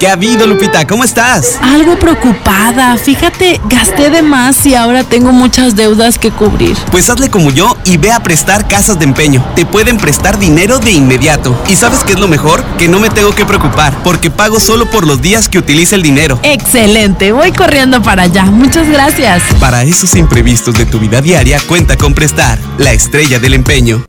[0.00, 0.86] ¿Qué ha habido, Lupita?
[0.86, 1.58] ¿Cómo estás?
[1.60, 2.96] Algo preocupada.
[2.96, 6.74] Fíjate, gasté de más y ahora tengo muchas deudas que cubrir.
[6.90, 9.44] Pues hazle como yo y ve a prestar casas de empeño.
[9.54, 11.54] Te pueden prestar dinero de inmediato.
[11.68, 12.64] ¿Y sabes qué es lo mejor?
[12.78, 16.02] Que no me tengo que preocupar, porque pago solo por los días que utilice el
[16.02, 16.40] dinero.
[16.44, 18.44] Excelente, voy corriendo para allá.
[18.46, 19.42] Muchas gracias.
[19.60, 24.02] Para esos imprevistos de tu vida diaria, cuenta con Prestar, la estrella del empeño.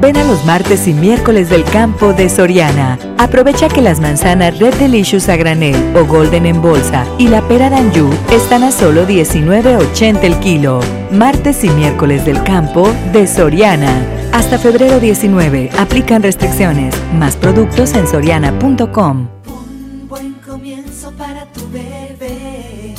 [0.00, 2.98] Ven a los martes y miércoles del campo de Soriana.
[3.18, 7.68] Aprovecha que las manzanas Red Delicious a granel o Golden en bolsa y la pera
[7.68, 10.78] d'Anjou están a solo 19.80 el kilo.
[11.10, 13.90] Martes y miércoles del campo de Soriana.
[14.32, 15.70] Hasta febrero 19.
[15.76, 16.94] Aplican restricciones.
[17.14, 19.28] Más productos en soriana.com.
[19.48, 22.94] Un buen comienzo para tu bebé.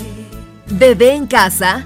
[0.68, 1.86] Bebé en casa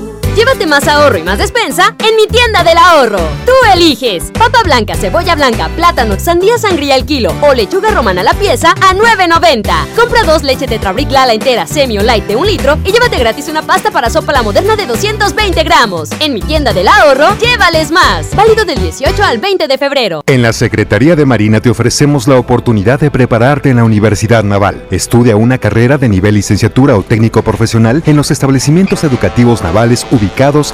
[0.35, 3.19] Llévate más ahorro y más despensa en mi tienda del ahorro.
[3.45, 8.23] Tú eliges papa blanca, cebolla blanca, plátano, sandía sangría al kilo o lechuga romana a
[8.23, 9.69] la pieza a 9.90.
[9.93, 13.49] Compra dos leche Tetrabric Lala entera, semi o light de un litro y llévate gratis
[13.49, 16.09] una pasta para sopa la moderna de 220 gramos.
[16.21, 18.33] En mi tienda del ahorro, llévales más.
[18.33, 20.23] Válido del 18 al 20 de febrero.
[20.27, 24.81] En la Secretaría de Marina te ofrecemos la oportunidad de prepararte en la Universidad Naval.
[24.91, 30.21] Estudia una carrera de nivel licenciatura o técnico profesional en los establecimientos educativos navales ubicados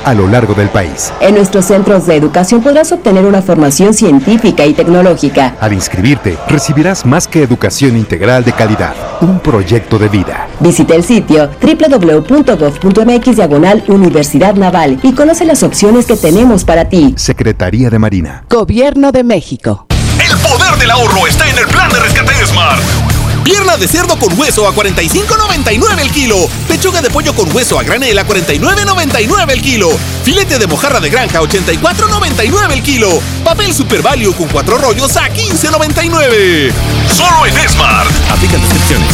[0.05, 1.11] a lo largo del país.
[1.19, 5.55] En nuestros centros de educación podrás obtener una formación científica y tecnológica.
[5.59, 10.47] Al inscribirte, recibirás más que educación integral de calidad, un proyecto de vida.
[10.59, 17.13] Visita el sitio www.gov.mx diagonal Universidad Naval y conoce las opciones que tenemos para ti.
[17.17, 18.45] Secretaría de Marina.
[18.49, 19.87] Gobierno de México.
[20.19, 23.06] El poder del ahorro está en el plan de rescate Smart.
[23.47, 26.49] Pierna de cerdo con hueso a 45.99 el kilo.
[26.67, 29.89] Pechuga de pollo con hueso a granel a 49.99 el kilo.
[30.25, 33.07] Filete de mojarra de granja a 84.99 el kilo.
[33.45, 36.73] Papel Super Value con cuatro rollos a 15.99.
[37.15, 38.11] Solo en Smart.
[38.29, 39.07] Aplican descripciones.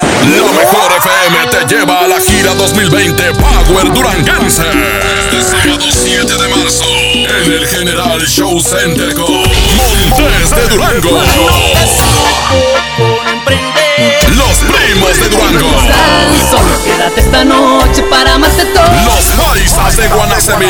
[0.00, 4.62] La mejor FM te lleva a la gira 2020 Power Duranguense.
[4.62, 9.42] Este sábado 7 de marzo en el General Show Center con
[10.08, 11.20] Montes de Durango.
[13.46, 15.68] Los primos de Durango.
[16.50, 18.84] Solo quédate esta noche para más de todo.
[19.04, 20.66] Los paisas de Guanacemí.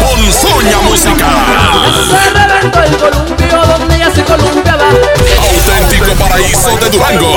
[0.00, 1.26] Ponzoña musical.
[2.84, 4.84] El columpio donde ella se columpiaba.
[4.88, 7.36] Auténtico paraíso de Durango.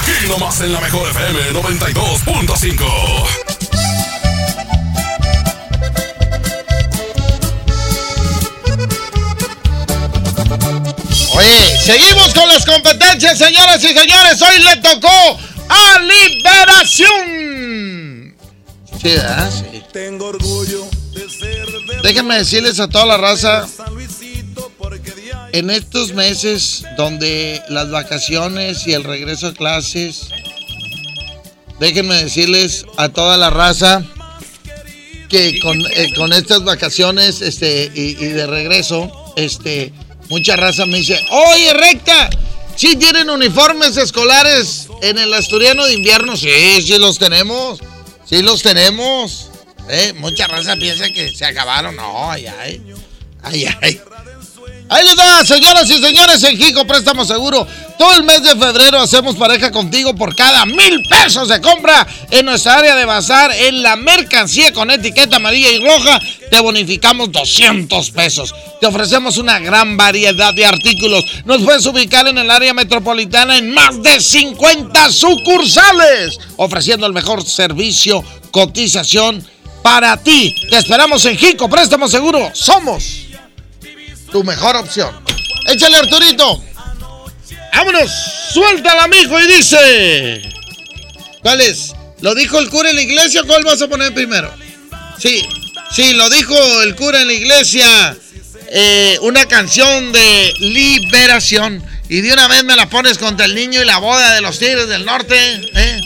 [0.00, 3.51] Aquí nomás en la mejor FM 92.5.
[11.84, 14.40] Seguimos con las competencias, señoras y señores.
[14.40, 15.38] Hoy le tocó
[15.68, 17.16] a Liberación.
[19.00, 19.50] Sí, ¿verdad?
[19.50, 19.82] Sí.
[19.92, 21.66] Tengo orgullo de ser
[22.02, 23.66] Déjenme decirles a toda la raza,
[25.52, 30.28] en estos meses donde las vacaciones y el regreso a clases,
[31.78, 34.04] déjenme decirles a toda la raza
[35.28, 39.92] que con, eh, con estas vacaciones este, y, y de regreso, este,
[40.32, 42.30] mucha raza me dice, oye, recta,
[42.74, 46.38] ¿sí tienen uniformes escolares en el asturiano de invierno?
[46.38, 47.80] Sí, sí los tenemos,
[48.24, 49.50] sí los tenemos.
[49.90, 51.94] Eh, mucha raza piensa que se acabaron.
[51.96, 52.82] No, ay, ay.
[53.42, 54.00] Ay, ay.
[54.88, 57.66] Ahí les va, señoras y señores, en Jico Préstamo Seguro.
[57.98, 62.46] Todo el mes de febrero hacemos pareja contigo por cada mil pesos de compra en
[62.46, 63.52] nuestra área de bazar.
[63.52, 66.20] En la mercancía con etiqueta amarilla y roja,
[66.50, 68.54] te bonificamos 200 pesos.
[68.80, 71.24] Te ofrecemos una gran variedad de artículos.
[71.44, 77.44] Nos puedes ubicar en el área metropolitana en más de 50 sucursales, ofreciendo el mejor
[77.44, 79.46] servicio, cotización
[79.82, 80.54] para ti.
[80.70, 82.50] Te esperamos en Jico Préstamo Seguro.
[82.54, 83.26] Somos
[84.30, 85.14] tu mejor opción.
[85.66, 86.60] Échale, Arturito.
[87.72, 88.10] Vámonos,
[88.52, 90.42] suéltala, mijo, y dice.
[91.42, 91.92] ¿Cuál es?
[92.20, 94.52] ¿Lo dijo el cura en la iglesia cuál vas a poner primero?
[95.18, 95.42] Sí,
[95.94, 98.16] sí, lo dijo el cura en la iglesia.
[98.74, 101.82] eh, una canción de liberación.
[102.08, 104.58] Y de una vez me la pones contra el niño y la boda de los
[104.58, 105.36] Tigres del Norte.
[105.74, 106.00] ¿eh?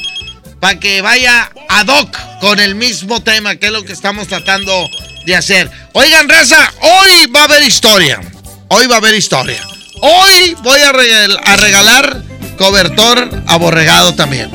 [0.60, 4.88] Para que vaya ad hoc con el mismo tema, que es lo que estamos tratando
[5.26, 5.70] de hacer.
[5.92, 8.20] Oigan, raza, hoy va a haber historia.
[8.68, 9.60] Hoy va a haber historia.
[10.00, 12.22] Hoy voy a, regal- a regalar
[12.58, 14.50] cobertor aborregado también.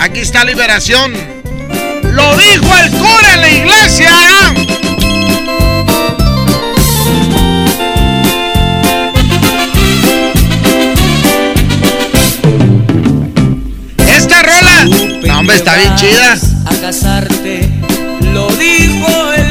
[0.00, 1.12] Aquí está Liberación.
[2.04, 4.10] Lo dijo el cura en la iglesia.
[14.16, 14.84] Esta rola.
[15.26, 16.36] No, hombre, está bien chida.
[16.66, 17.68] A casarte,
[18.32, 19.49] lo dijo el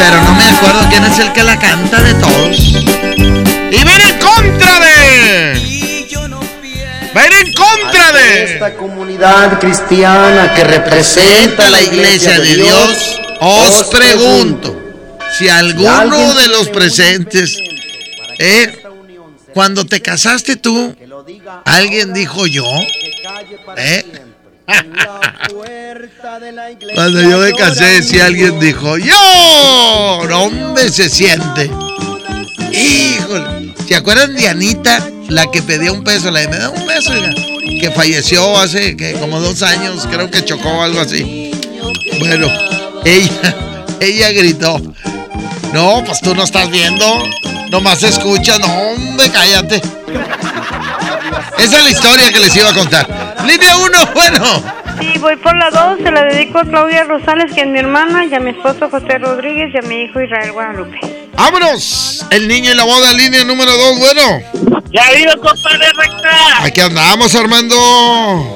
[0.00, 2.56] Pero no me acuerdo quién es el que la canta de todos.
[2.58, 6.08] Y ven en contra de.
[7.14, 8.44] Ven en contra de.
[8.44, 14.74] Esta comunidad cristiana que representa la iglesia de Dios, os pregunto
[15.38, 17.58] si alguno de los presentes,
[18.38, 18.82] eh,
[19.52, 20.96] cuando te casaste tú,
[21.66, 22.64] alguien dijo yo,
[23.76, 24.29] eh,
[26.94, 29.16] cuando yo me casé, si alguien dijo yo,
[30.32, 31.70] hombre, se siente.
[32.72, 36.86] Híjole, ¿se acuerdan de Anita, la que pedía un peso, la de me da un
[36.86, 37.32] peso, oiga?
[37.80, 41.50] que falleció hace que como dos años, creo que chocó o algo así.
[42.18, 42.48] Bueno,
[43.04, 43.56] ella,
[44.00, 44.80] ella gritó.
[45.72, 47.24] No, pues tú no estás viendo,
[47.70, 49.80] nomás escuchas, no, hombre, cállate.
[51.58, 53.06] Esa es la historia que les iba a contar.
[53.46, 54.62] Línea 1, bueno.
[55.00, 58.24] Sí, voy por la 2, se la dedico a Claudia Rosales, que es mi hermana,
[58.26, 60.98] y a mi esposo José Rodríguez y a mi hijo Israel Guadalupe.
[61.34, 62.26] ¡Vámonos!
[62.30, 64.40] El niño y la boda, línea número 2, bueno.
[64.92, 66.64] Ya ido, compadre recta.
[66.64, 67.76] Aquí andamos, Armando.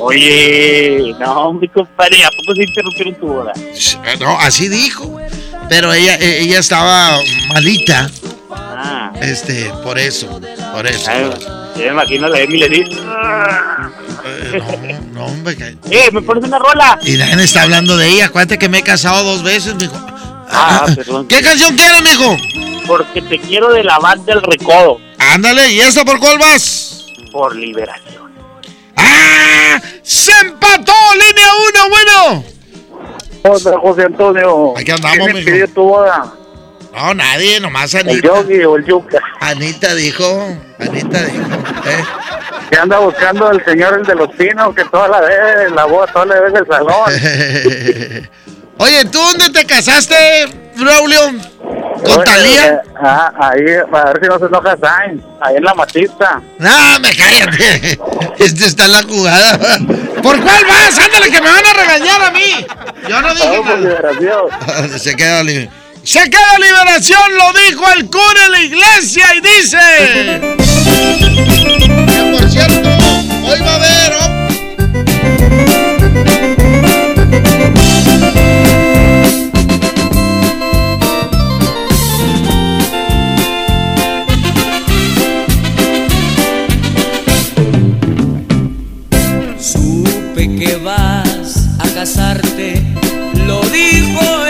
[0.00, 3.52] Oye, no, mi compadre, ¿a poco se interrumpieron tu boda?
[3.56, 5.16] Eh, No, así dijo.
[5.68, 7.18] Pero ella, eh, ella estaba
[7.48, 8.10] malita.
[8.50, 9.12] Ah.
[9.20, 10.40] Este, por eso,
[10.74, 11.10] por eso.
[11.10, 11.63] Ay, por eso.
[11.76, 12.90] Yo me imagino a la Emi le dice.
[14.24, 15.56] Eh, no, no, hombre.
[15.56, 16.98] que- ¡Eh, me pones una rola!
[17.02, 18.26] Y nadie está hablando de ella.
[18.26, 19.94] Acuérdate que me he casado dos veces, mijo.
[20.50, 21.26] Ah, perdón.
[21.26, 22.36] ¿Qué canción quieres, mijo?
[22.86, 24.98] Porque te quiero de la banda del recodo.
[25.18, 27.06] Ándale, ¿y esta por cuál vas?
[27.32, 28.32] Por liberación.
[28.96, 29.80] ¡Ah!
[30.02, 30.92] ¡Se empató!
[31.14, 32.44] ¡Línea 1, bueno!
[33.46, 34.74] Hola, José Antonio.
[34.76, 35.46] Aquí andamos, ¿Quién me mijo.
[35.50, 36.32] pidió tu boda?
[36.94, 38.28] No, nadie, nomás ¿El Anita.
[38.28, 39.20] Yogi o el Yuca?
[39.44, 41.44] Anita dijo, Anita dijo.
[41.86, 42.04] ¿eh?
[42.70, 46.06] Que anda buscando el señor el de los pinos, que toda la vez la boda,
[46.12, 47.10] toda la vez del salón.
[48.78, 50.14] Oye, ¿tú dónde te casaste,
[50.76, 51.20] Braulio?
[51.60, 52.66] ¿Con Oye, Talía?
[52.72, 56.42] eh, ah, ahí, a ver si no se enoja Sainz, ahí en la matista.
[56.58, 57.98] No, me cállate.
[58.38, 59.78] Este está en la jugada.
[60.22, 60.98] ¿Por cuál vas?
[60.98, 62.66] Ándale, que me van a regañar a mí.
[63.08, 64.98] Yo no dije Vamos nada.
[64.98, 65.70] Se queda libre.
[66.04, 69.78] Se queda liberación, lo dijo el cura en la iglesia y dice.
[72.06, 72.90] Que por cierto,
[73.42, 74.12] hoy va a haber.
[89.58, 92.82] Supe que vas a casarte,
[93.46, 94.43] lo dijo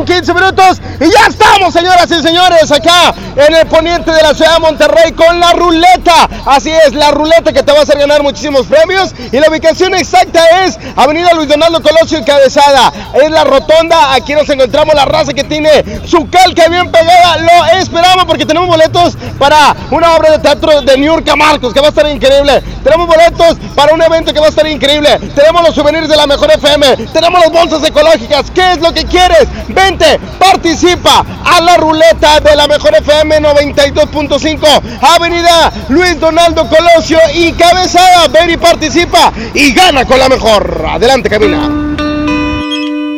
[0.00, 0.80] mañana con 15 minutos.
[1.00, 5.12] Y ya estamos, señoras y señores, acá en el poniente de la ciudad de Monterrey
[5.12, 6.28] con la ruleta.
[6.46, 9.14] Así es, la ruleta que te va a hacer ganar muchísimos premios.
[9.32, 12.92] Y la ubicación exacta es Avenida Luis Donaldo Colosio y Cabezada.
[13.14, 14.14] Es la rotonda.
[14.14, 17.38] Aquí nos encontramos la raza que tiene su calca bien pegada.
[17.38, 21.86] Lo esperamos porque tenemos boletos para una obra de teatro de Niurka Marcos que va
[21.86, 22.62] a estar increíble.
[22.82, 25.18] Tenemos boletos para un evento que va a estar increíble.
[25.34, 26.96] Tenemos los souvenirs de la mejor FM.
[27.12, 28.50] Tenemos las bolsas ecológicas.
[28.54, 29.46] ¿Qué es lo que quieres?
[29.68, 34.82] Vente, participa a la ruleta de la mejor FM 92.5.
[35.02, 38.28] Avenida Luis Donaldo Colosio y Cabezada.
[38.28, 40.86] Ven y participa y gana con la mejor.
[40.88, 41.68] Adelante, camina.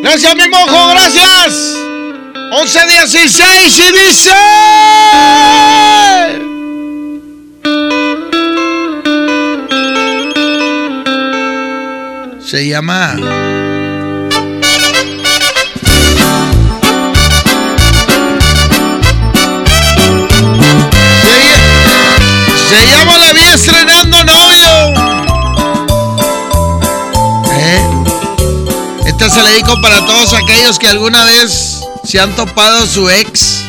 [0.03, 1.55] Gracias, mi mojo, gracias.
[2.55, 4.31] 11 16 y dice.
[12.53, 13.17] Se llama.
[22.69, 24.69] Se, llama La vi estrenando novio.
[27.53, 27.81] ¿Eh?
[29.07, 33.63] Esta se le dedico para todos aquellos que alguna vez se han topado su ex.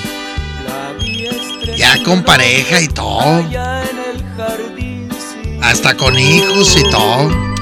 [1.77, 3.45] Ya con pareja y todo.
[5.61, 7.52] Hasta con hijos y todo.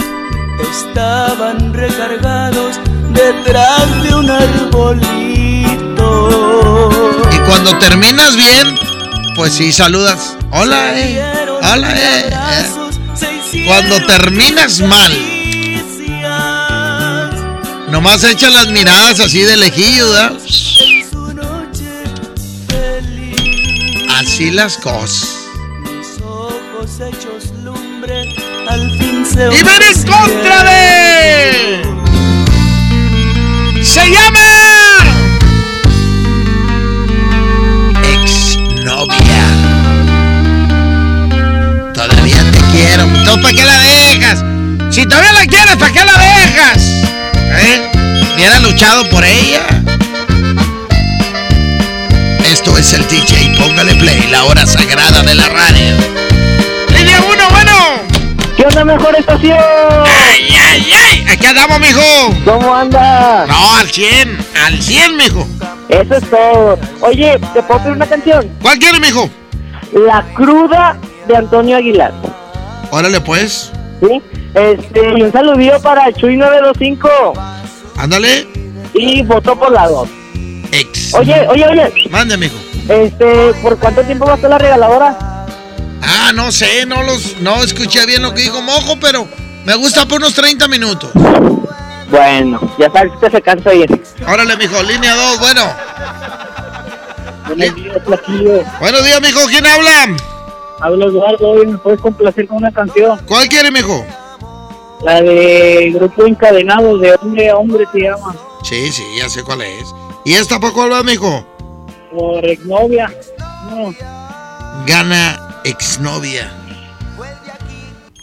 [0.72, 2.80] Estaban recargados
[3.14, 6.00] detrás de un arbolito.
[7.32, 8.76] Y cuando terminas bien,
[9.36, 10.38] pues sí saludas.
[10.52, 11.22] Hola, eh.
[11.62, 12.30] Hola, eh.
[13.54, 13.66] eh.
[13.68, 15.12] Cuando terminas mal,
[17.90, 20.38] nomás echan las miradas así de lejillo, ¿verdad?
[24.22, 25.31] así las cosas.
[29.34, 31.82] ¡Y ven en contra de!
[33.82, 34.40] ¡Se llama!
[38.04, 39.46] Exnovia.
[41.94, 43.04] Todavía te quiero.
[43.04, 44.44] Entonces, ¿para qué la dejas?
[44.94, 46.84] Si todavía la quieres, ¿para qué la dejas?
[47.36, 47.90] ¿Eh?
[48.36, 49.62] Hubiera luchado por ella.
[52.52, 53.56] Esto es el DJ.
[53.58, 56.21] Póngale play, la hora sagrada de la radio.
[58.72, 58.86] Línea 1, bueno.
[58.86, 59.58] ¿Qué onda, mejor estación?
[59.58, 61.26] ¡Ay, ay, ay!
[61.32, 62.02] Aquí andamos, mijo.
[62.46, 63.46] ¿Cómo anda?
[63.48, 65.48] No, al 100, al 100, mijo.
[65.90, 66.80] Eso es todo.
[67.02, 68.50] Oye, ¿te puedo pedir una canción?
[68.62, 69.30] ¿Cuál quieres, mijo?
[69.94, 72.14] La cruda de Antonio Aguilar.
[72.92, 73.72] Órale, pues.
[74.00, 74.22] ¿Sí?
[74.54, 77.34] Este, y un saludillo para Chuy 925.
[77.98, 78.48] Ándale.
[78.94, 80.10] Y votó por la 2.
[80.72, 81.14] Ex.
[81.14, 82.10] Oye, oye, oye.
[82.10, 82.56] Mande, mijo.
[82.88, 85.18] Este, ¿por cuánto tiempo va a estar la regaladora?
[86.02, 89.28] Ah, no sé, no los, no escuché bien lo que dijo Mojo, pero
[89.66, 91.12] me gusta por unos 30 minutos.
[92.10, 94.04] Bueno, ya sabes que se cansa bien.
[94.28, 95.62] Órale, mijo, línea 2, bueno.
[97.48, 98.64] Buenos días, Flaquillo.
[98.80, 100.16] Buenos días, mijo, ¿quién habla?
[100.80, 103.20] Habla Eduardo, hoy me puedes complacer con una canción.
[103.28, 104.06] ¿Cuál quiere, mijo?
[105.04, 108.36] La de Grupo Encadenado, de Hombre a Hombre se llama.
[108.64, 109.94] Sí, sí, ya sé cuál es.
[110.26, 111.46] ¿Y esta por cuál va, mijo?
[112.12, 113.12] Por exnovia.
[113.70, 113.94] No.
[114.86, 116.52] Gana exnovia.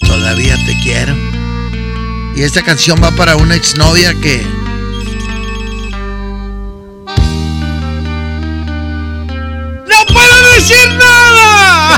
[0.01, 1.15] Todavía te quiero.
[2.37, 4.43] Y esta canción va para una exnovia que.
[9.87, 11.98] ¡No puedo decir nada!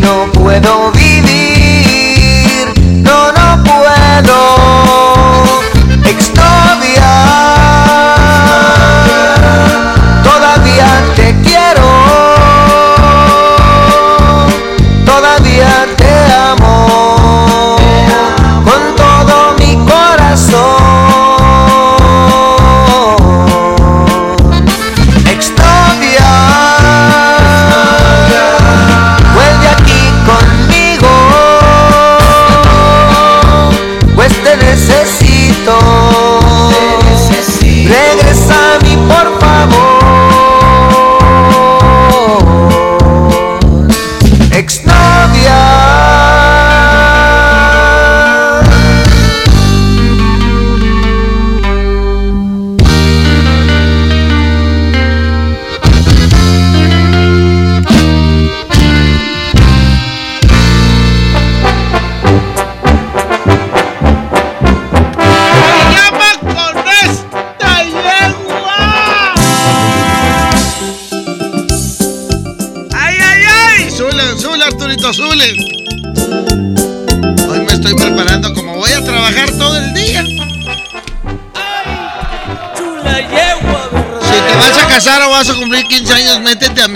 [0.00, 0.99] No puedo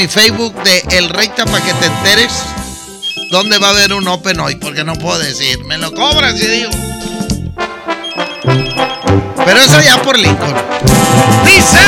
[0.05, 2.31] mi Facebook de El Recta para que te enteres
[3.31, 5.65] dónde va a haber un Open hoy, porque no puedo decir.
[5.65, 6.71] Me lo cobras y digo.
[9.47, 10.55] Pero eso ya por Lincoln.
[11.47, 11.79] Dice.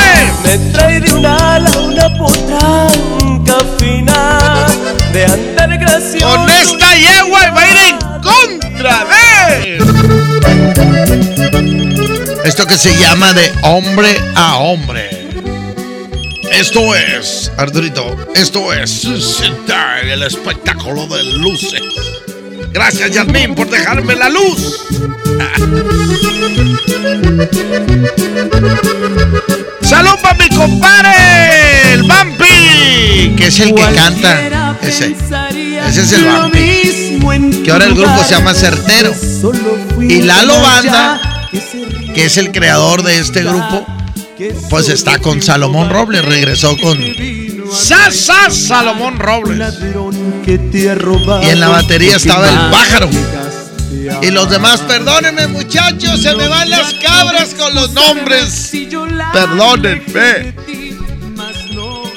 [0.43, 4.65] Me trae de un ala una potranca fina
[5.13, 6.27] de andar gracioso.
[6.27, 9.77] Con esta yegua va a ir en contra de.
[12.45, 15.17] Esto que se llama de hombre a hombre.
[16.51, 19.07] Esto es, Arturito, esto es
[20.03, 21.81] el espectáculo de luces.
[22.71, 24.85] Gracias, Yasmín, por dejarme la luz.
[29.81, 31.93] ¡Salud para mi compadre!
[31.93, 33.33] ¡El Vampi!
[33.37, 34.77] Que es el que canta.
[34.81, 35.15] Ese.
[35.87, 37.63] Ese es el Vampi.
[37.63, 39.13] Que ahora el grupo se llama Certero.
[40.01, 41.49] Y Lalo Banda,
[42.13, 43.85] que es el creador de este grupo,
[44.69, 46.23] pues está con Salomón Robles.
[46.23, 46.97] Regresó con
[47.77, 49.75] Sasa Salomón Robles.
[51.41, 53.09] Y en la batería estaba el pájaro.
[54.21, 58.71] Y los demás, perdónenme muchachos, se me van las cabras con los nombres.
[59.31, 60.55] Perdónenme.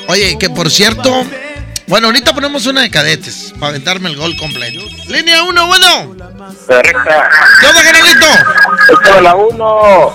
[0.08, 1.24] Oye, que por cierto,
[1.86, 4.80] bueno, ahorita ponemos una de cadetes para aventarme el gol completo.
[5.08, 6.16] Línea 1, bueno.
[6.66, 8.26] ¿Qué onda, canalito?
[8.92, 10.14] Esta la 1.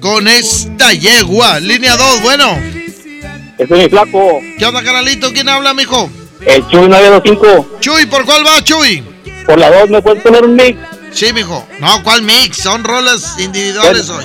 [0.00, 1.58] Con esta yegua.
[1.60, 2.71] Línea 2, bueno.
[3.62, 4.40] Ese es mi flaco.
[4.58, 5.32] ¿Qué onda, canalito?
[5.32, 6.10] ¿Quién habla, mijo?
[6.44, 7.78] El Chuy 925.
[7.78, 9.04] Chuy, ¿por cuál va, Chuy?
[9.46, 10.76] Por la 2, ¿me puedes poner un mix?
[11.12, 11.64] Sí, mijo.
[11.78, 12.56] No, ¿cuál mix?
[12.56, 14.24] Son rolas individuales hoy.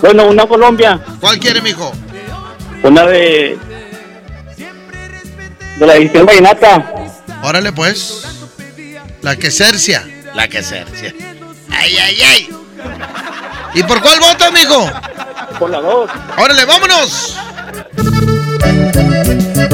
[0.00, 1.00] Bueno, una Colombia.
[1.20, 1.92] ¿Cuál quiere, mijo?
[2.84, 3.58] Una de.
[5.76, 6.92] De la edición vallenata.
[7.42, 8.22] Órale, pues.
[9.22, 10.08] La que cercia.
[10.34, 11.12] La que cercia.
[11.70, 12.48] Ay, ay, ay.
[13.74, 14.88] ¿Y por cuál votas, mijo?
[15.58, 16.10] Por la 2.
[16.38, 17.36] Órale, vámonos.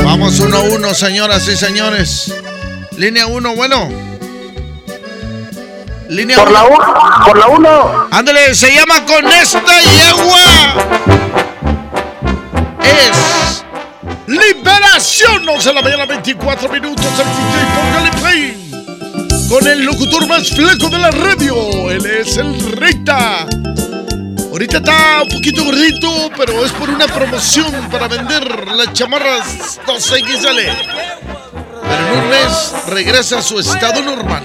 [0.05, 2.35] Vamos uno a uno, señoras y señores.
[2.97, 3.89] Línea 1, bueno.
[6.09, 6.77] Línea Por la 1.
[7.27, 8.09] Por la 1.
[8.11, 10.39] Ándale, se llama con esta yegua.
[12.83, 13.65] Es
[14.27, 15.49] Liberación.
[15.49, 17.05] 11 de la mañana, 24 minutos.
[17.05, 18.67] El DJ, póngale play.
[19.49, 21.91] Con el locutor más fleco de la radio.
[21.91, 23.47] Él es el Rita.
[24.57, 30.74] Ahorita está un poquito gordito, pero es por una promoción para vender las chamarras 2XL.
[31.83, 34.45] Pero en un mes regresa a su estado normal.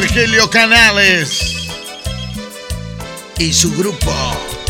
[0.00, 1.56] Virgilio Canales
[3.36, 4.12] y su grupo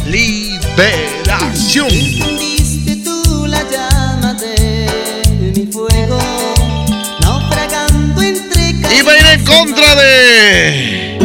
[0.07, 1.91] Liberación.
[1.91, 6.19] Encendiste tú la llama de mi fuego,
[7.21, 11.19] naufragando entre Iba a ir en contra de.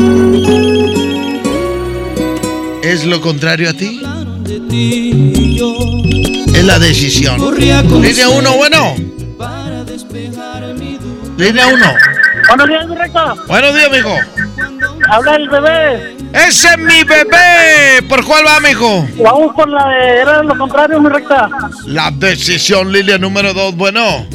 [2.84, 4.02] ¿Es lo contrario a ti?
[6.54, 7.40] Es la decisión.
[7.58, 8.96] Línea 1, bueno.
[11.38, 12.13] Línea 1.
[12.56, 13.34] Buenos días, mi recta.
[13.48, 14.16] Buenos días, mijo.
[15.10, 16.18] Habla el bebé.
[16.34, 18.04] Ese es mi bebé.
[18.08, 19.08] ¿Por cuál va, mijo?
[19.24, 20.22] Vamos por la de.
[20.22, 21.50] Era lo contrario, mi recta.
[21.88, 24.28] La decisión, línea número 2, bueno.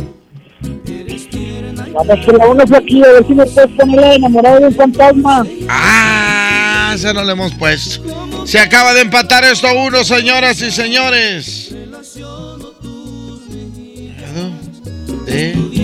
[1.95, 4.75] La una es aquí, a ver si me puedes poner la de enamorado de un
[4.75, 5.47] fantasma.
[5.69, 8.47] Ah, esa no le hemos puesto.
[8.47, 11.73] Se acaba de empatar esto a uno, señoras y señores.
[15.25, 15.78] De un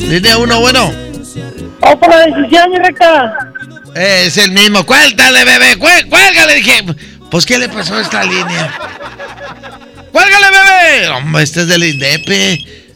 [0.00, 0.92] Línea 1, bueno.
[1.80, 3.36] Vamos por la decisión, recta.
[3.94, 4.84] Es el mismo.
[4.86, 5.76] Cuélgale, bebé.
[5.78, 6.54] Cué- Cuélgale.
[6.54, 6.84] Dije,
[7.30, 8.72] pues, ¿qué le pasó a esta línea?
[10.12, 11.08] Cuélgale, bebé.
[11.10, 12.24] Hombre, este es del INDEP.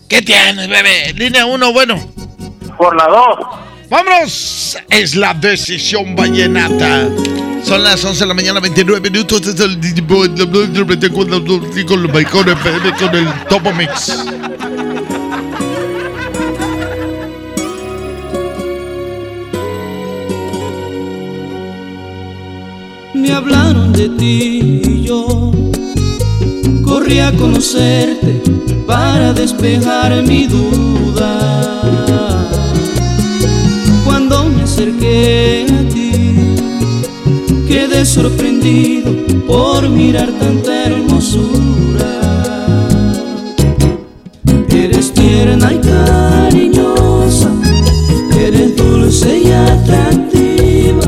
[0.09, 1.12] ¿Qué tienes, bebé?
[1.14, 2.12] Línea 1, bueno.
[2.78, 3.39] Por la 2.
[3.90, 4.78] Vámonos.
[4.89, 7.09] Es la decisión vallenata.
[7.64, 9.47] Son las 11 de la mañana, 29 minutos.
[9.47, 9.80] Es el
[11.14, 11.30] con
[12.12, 12.56] balcones,
[12.98, 14.12] con el Topo Mix.
[23.14, 25.52] Me hablaron de ti y yo
[26.84, 28.43] corrí a conocerte
[28.86, 31.39] para despejar mi duda.
[34.05, 35.91] Cuando me acerqué a ti,
[37.73, 39.11] quedé sorprendido
[39.47, 42.11] por mirar tanta hermosura.
[44.69, 47.51] Eres tierna y cariñosa,
[48.39, 51.01] eres dulce y atractiva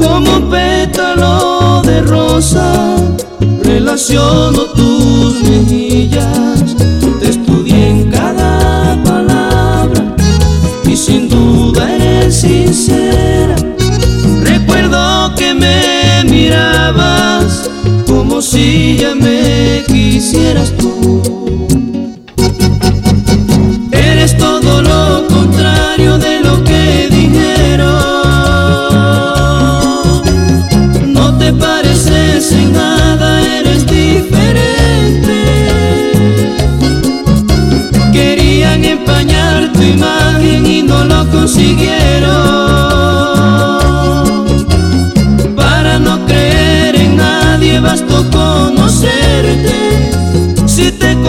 [0.00, 2.96] como pétalo de rosa,
[3.64, 6.76] relaciono tus mejillas,
[7.18, 10.14] te estudié en cada palabra
[10.86, 13.56] y sin duda eres sincera.
[16.42, 17.70] Mirabas
[18.04, 21.22] como si ya me quisieras tú.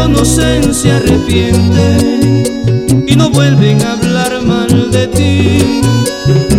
[0.04, 2.44] Conocen se arrepienten
[3.08, 5.60] y no vuelven a hablar mal de ti.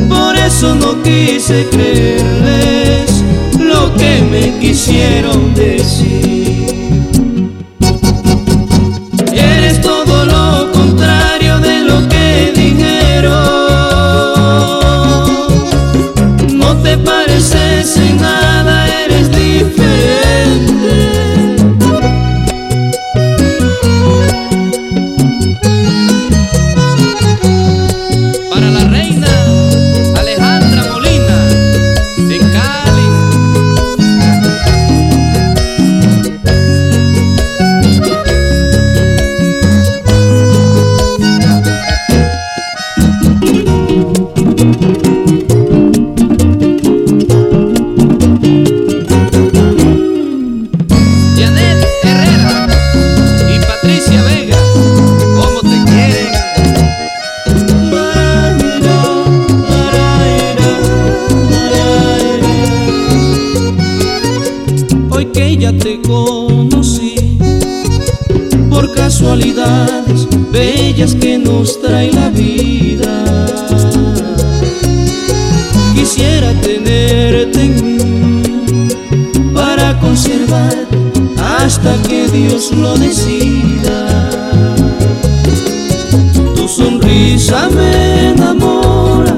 [0.08, 3.22] Por eso no quise creerles
[3.58, 6.43] lo que me quisieron decir.
[69.04, 73.12] Casualidades bellas que nos trae la vida,
[75.94, 78.88] quisiera tenerte en mí
[79.52, 80.86] para conservar
[81.58, 84.30] hasta que Dios lo decida.
[86.56, 89.36] Tu sonrisa me enamora,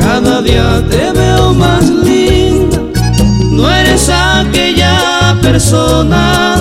[0.00, 2.80] cada día te veo más linda,
[3.50, 6.58] no eres aquella persona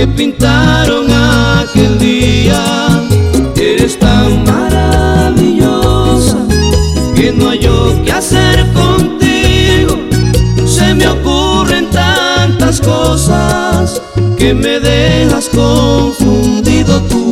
[0.00, 2.62] que pintaron aquel día.
[3.54, 6.38] Eres tan maravillosa
[7.14, 9.98] que no hay yo que hacer contigo.
[10.64, 14.00] Se me ocurren tantas cosas
[14.38, 17.29] que me dejas confundido tú.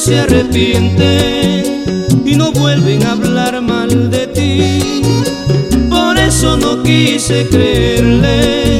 [0.00, 1.84] Se arrepienten
[2.24, 5.02] y no vuelven a hablar mal de ti.
[5.90, 8.79] Por eso no quise creerles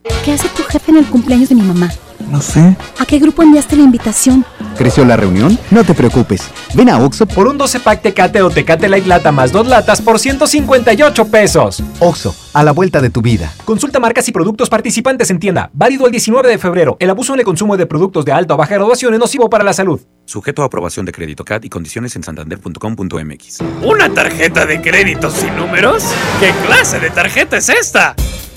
[0.23, 1.91] ¿Qué hace tu jefe en el cumpleaños de mi mamá?
[2.29, 2.77] No sé.
[2.99, 4.45] ¿A qué grupo enviaste la invitación?
[4.77, 5.57] ¿Creció la reunión?
[5.71, 6.43] No te preocupes.
[6.75, 9.99] Ven a Oxo Por un 12 pack Tecate o Tecate Light Lata más dos latas
[9.99, 11.81] por 158 pesos.
[11.99, 13.51] Oxo, a la vuelta de tu vida.
[13.65, 15.71] Consulta marcas y productos participantes en tienda.
[15.73, 16.97] Válido el 19 de febrero.
[16.99, 19.63] El abuso en el consumo de productos de alta o baja graduación es nocivo para
[19.63, 20.01] la salud.
[20.25, 23.59] Sujeto a aprobación de crédito CAT y condiciones en santander.com.mx.
[23.81, 26.03] ¿Una tarjeta de crédito sin números?
[26.39, 28.15] ¿Qué clase de tarjeta es esta?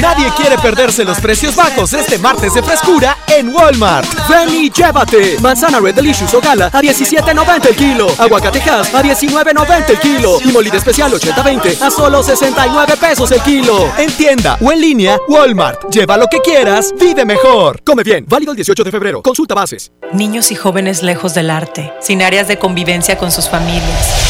[0.00, 4.08] Nadie quiere perderse los precios bajos este martes de frescura en Walmart.
[4.28, 5.38] Ven y llévate.
[5.40, 8.06] Manzana Red Delicious o Gala a 17.90 el kilo.
[8.18, 10.38] Aguacatejas a 19.90 el kilo.
[10.42, 13.92] Y molida especial 80-20 a solo 69 pesos el kilo.
[13.98, 15.90] En tienda o en línea, Walmart.
[15.90, 17.82] Lleva lo que quieras, vive mejor.
[17.84, 18.24] Come bien.
[18.26, 19.22] Válido el 18 de febrero.
[19.22, 19.92] Consulta bases.
[20.12, 24.29] Niños y jóvenes lejos del arte, sin áreas de convivencia con sus familias.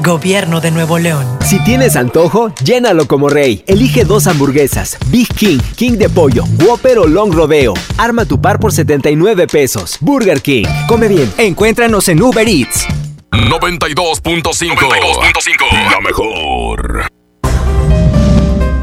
[0.00, 1.26] Gobierno de Nuevo León.
[1.44, 3.62] Si tienes antojo, llénalo como rey.
[3.66, 7.74] Elige dos hamburguesas, Big King, King de pollo, Whopper o Long Rodeo.
[7.96, 9.96] Arma tu par por 79 pesos.
[10.00, 10.66] Burger King.
[10.88, 11.32] Come bien.
[11.38, 12.86] Encuéntranos en Uber Eats.
[13.32, 14.76] 92.5.
[14.76, 15.90] 92.5.
[15.90, 17.06] La mejor.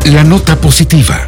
[0.05, 1.27] La nota positiva.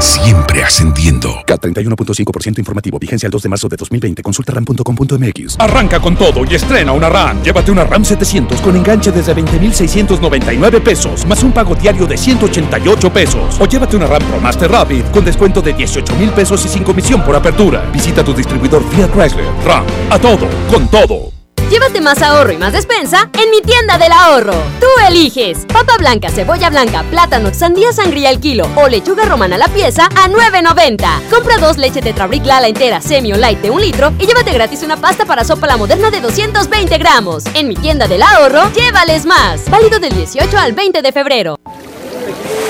[0.00, 1.42] Siempre ascendiendo.
[1.46, 2.98] K31.5% informativo.
[2.98, 4.22] Vigencia el 2 de marzo de 2020.
[4.22, 5.56] Consulta ram.com.mx.
[5.58, 7.42] Arranca con todo y estrena una RAM.
[7.42, 13.12] Llévate una RAM 700 con enganche desde 20,699 pesos, más un pago diario de 188
[13.12, 13.60] pesos.
[13.60, 16.84] O llévate una RAM Pro Master Rapid con descuento de 18 mil pesos y sin
[16.84, 17.88] comisión por apertura.
[17.92, 19.46] Visita tu distribuidor Fiat Chrysler.
[19.64, 19.84] RAM.
[20.10, 21.37] A todo, con todo.
[21.70, 24.54] Llévate más ahorro y más despensa en mi tienda del ahorro.
[24.80, 29.58] Tú eliges papa blanca, cebolla blanca, plátano, sandía sangría al kilo o lechuga romana a
[29.58, 31.28] la pieza a 9.90.
[31.30, 34.82] Compra dos leche Tetrabric Lala entera, semi o light de un litro y llévate gratis
[34.82, 37.44] una pasta para sopa la moderna de 220 gramos.
[37.52, 39.68] En mi tienda del ahorro, llévales más.
[39.68, 41.58] Válido del 18 al 20 de febrero.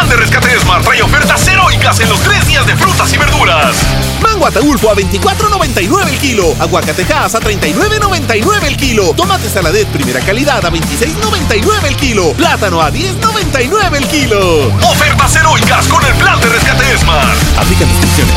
[0.00, 3.76] Plan de rescate Smart trae ofertas heroicas en los tres días de frutas y verduras.
[4.22, 6.54] Mango Ataulfo a 24.99 el kilo.
[6.58, 9.12] Aguacatejas a 39.99 el kilo.
[9.14, 12.32] Tomate saladet primera calidad a 26.99 el kilo.
[12.32, 14.68] Plátano a 10.99 el kilo.
[14.90, 17.36] Ofertas heroicas con el plan de rescate Smart.
[17.58, 18.36] Aplica restricciones.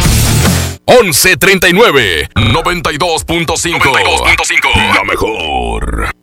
[0.85, 4.27] 1139 92.5
[4.94, 6.22] La mejor.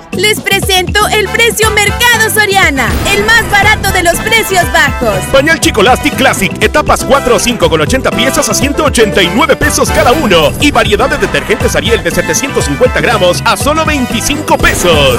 [0.17, 5.17] Les presento el precio Mercado Soriana, el más barato de los precios bajos.
[5.31, 10.51] Pañal Chicolastic Classic, etapas 4 o 5 con 80 piezas a 189 pesos cada uno.
[10.59, 15.17] Y variedad de detergentes Ariel de 750 gramos a solo 25 pesos.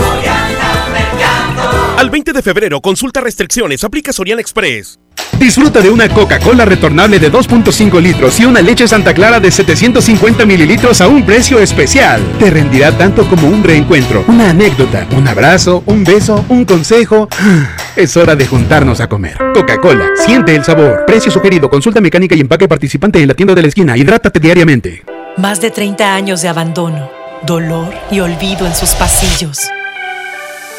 [2.03, 4.99] Al 20 de febrero, consulta restricciones, aplica Soriana Express.
[5.39, 10.45] Disfruta de una Coca-Cola retornable de 2.5 litros y una leche Santa Clara de 750
[10.45, 12.21] mililitros a un precio especial.
[12.41, 17.29] Te rendirá tanto como un reencuentro, una anécdota, un abrazo, un beso, un consejo.
[17.95, 19.37] Es hora de juntarnos a comer.
[19.55, 21.05] Coca-Cola, siente el sabor.
[21.07, 23.97] Precio sugerido, consulta mecánica y empaque participante en la tienda de la esquina.
[23.97, 25.05] Hidrátate diariamente.
[25.37, 27.09] Más de 30 años de abandono,
[27.47, 29.69] dolor y olvido en sus pasillos.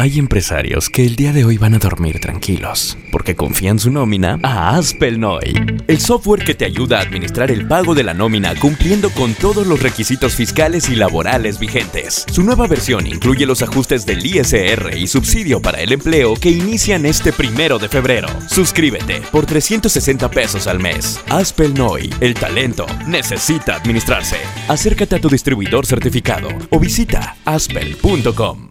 [0.00, 4.38] Hay empresarios que el día de hoy van a dormir tranquilos porque confían su nómina
[4.42, 9.10] a Aspelnoy, el software que te ayuda a administrar el pago de la nómina cumpliendo
[9.10, 12.24] con todos los requisitos fiscales y laborales vigentes.
[12.32, 17.04] Su nueva versión incluye los ajustes del ISR y subsidio para el empleo que inician
[17.04, 18.28] este primero de febrero.
[18.48, 21.20] Suscríbete por 360 pesos al mes.
[21.28, 24.38] Aspelnoy, el talento necesita administrarse.
[24.66, 28.69] Acércate a tu distribuidor certificado o visita aspel.com.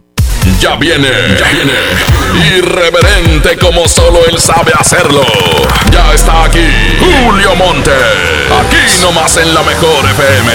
[0.60, 1.08] Ya viene,
[1.38, 1.72] ya viene.
[2.56, 5.24] Irreverente como solo él sabe hacerlo.
[5.92, 6.66] Ya está aquí
[6.98, 7.90] Julio Monte.
[7.90, 10.52] Aquí nomás en la mejor FM.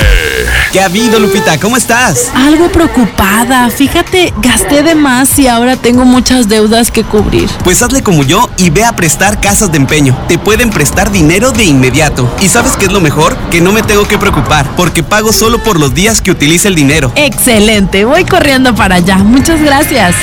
[0.72, 1.58] ¿Qué ha habido, Lupita?
[1.60, 2.32] ¿Cómo estás?
[2.36, 3.70] Algo preocupada.
[3.70, 7.50] Fíjate, gasté de más y ahora tengo muchas deudas que cubrir.
[7.64, 10.18] Pues hazle como yo y ve a prestar casas de empeño.
[10.28, 12.30] Te pueden prestar dinero de inmediato.
[12.42, 13.36] ¿Y sabes qué es lo mejor?
[13.50, 16.76] Que no me tengo que preocupar porque pago solo por los días que utilice el
[16.76, 17.12] dinero.
[17.16, 18.04] Excelente.
[18.04, 19.18] Voy corriendo para allá.
[19.18, 19.75] Muchas gracias.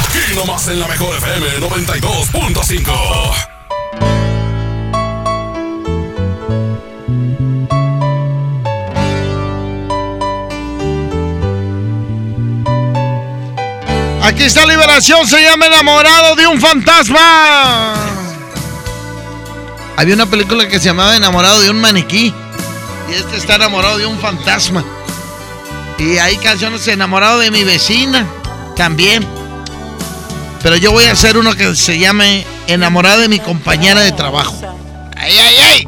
[0.00, 3.57] Aquí nomás en la mejor FM 92.5.
[14.38, 17.92] Aquí está Liberación, se llama Enamorado de un fantasma.
[19.96, 22.32] Había una película que se llamaba Enamorado de un maniquí.
[23.10, 24.84] Y este está enamorado de un fantasma.
[25.98, 28.28] Y hay canciones enamorado de mi vecina
[28.76, 29.26] también.
[30.62, 34.54] Pero yo voy a hacer uno que se llame Enamorado de mi compañera de trabajo.
[35.16, 35.86] ¡Ay, ay, ay!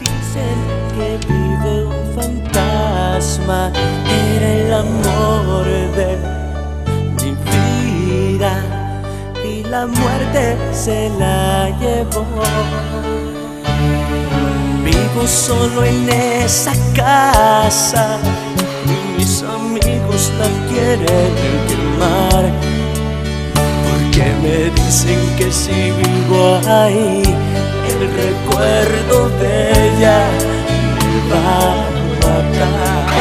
[0.00, 0.58] Dicen
[0.96, 3.72] que vive un fantasma.
[9.78, 12.24] La muerte se la llevó.
[14.84, 18.18] Vivo solo en esa casa
[18.92, 21.32] y mis amigos la quieren
[21.68, 22.44] quemar.
[23.86, 27.22] Porque me dicen que si vivo ahí,
[27.90, 29.52] el recuerdo de
[29.86, 30.18] ella
[30.94, 33.17] me va a matar.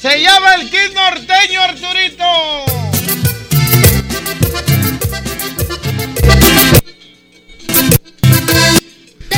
[0.00, 2.24] Se llama el Kid Norteño, Arturito.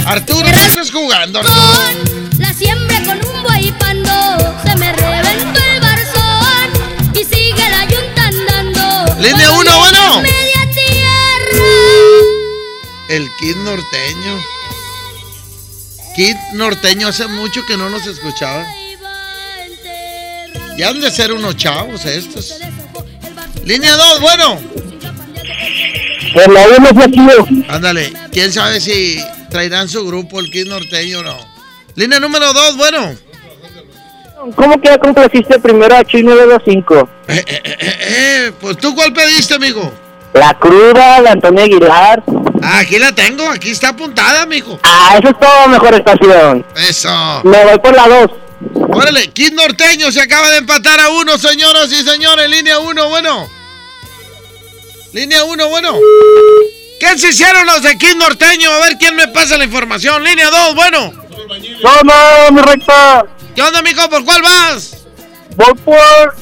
[0.06, 2.01] Arturo, ¿qué estás jugando, Arturo?
[13.42, 14.40] Kid Norteño.
[16.14, 18.64] Kid Norteño, hace mucho que no nos escuchaba.
[20.78, 22.60] Ya han de ser unos chavos estos.
[23.64, 24.60] Línea 2, bueno.
[26.32, 27.20] Por la uno fue aquí.
[27.68, 29.20] Ándale, quién sabe si
[29.50, 31.36] traerán su grupo el Kid Norteño o no.
[31.96, 33.16] Línea número 2, bueno.
[34.54, 37.10] ¿Cómo que ya complaciste primero a Chino 925?
[37.26, 39.92] Eh, eh, eh, pues tú cuál pediste, amigo.
[40.32, 42.22] La cruda de Antonio Aguilar.
[42.62, 44.78] Ah, aquí la tengo, aquí está apuntada, mijo.
[44.84, 46.64] Ah, eso es todo, mejor estación.
[46.76, 47.40] Eso.
[47.44, 48.30] Me voy por la 2.
[48.94, 52.48] Órale, Kid Norteño se acaba de empatar a uno, señoras y señores.
[52.48, 53.48] Línea 1, bueno.
[55.12, 55.94] Línea 1, bueno.
[57.00, 58.70] ¿Qué se hicieron los de Kid Norteño?
[58.70, 60.22] A ver quién me pasa la información.
[60.22, 61.12] Línea 2, bueno.
[61.82, 63.26] No, no, mi recta.
[63.56, 64.08] ¿Qué onda, mijo?
[64.08, 65.04] ¿Por cuál vas?
[65.56, 66.36] Voy por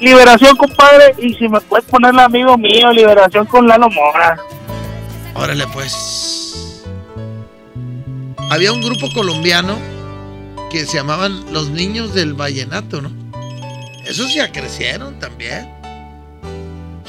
[0.00, 1.14] Liberación, compadre.
[1.18, 4.38] Y si me puedes poner el amigo mío, Liberación con Lalo Mora.
[5.34, 6.82] Órale, pues.
[8.50, 9.78] Había un grupo colombiano
[10.70, 13.10] que se llamaban Los Niños del Vallenato, ¿no?
[14.04, 15.68] Esos ya crecieron también.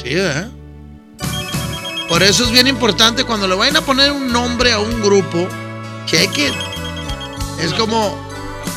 [0.02, 0.50] Sí, ¿verdad?
[2.08, 5.48] Por eso es bien importante cuando le vayan a poner un nombre a un grupo,
[6.06, 6.54] chequen.
[7.60, 8.16] Es como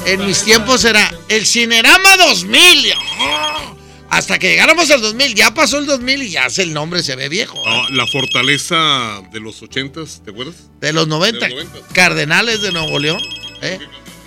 [0.06, 2.92] en mis tiempos era el Cinerama 2000.
[3.20, 3.77] ¡Oh!
[4.10, 7.28] Hasta que llegáramos al 2000, ya pasó el 2000 y ya el nombre se ve
[7.28, 7.58] viejo.
[7.58, 7.62] ¿eh?
[7.66, 10.56] No, la fortaleza de los ochentas, ¿te acuerdas?
[10.80, 11.94] De los 90, De los 90.
[11.94, 13.20] Cardenales de Nuevo León.
[13.60, 13.78] ¿eh?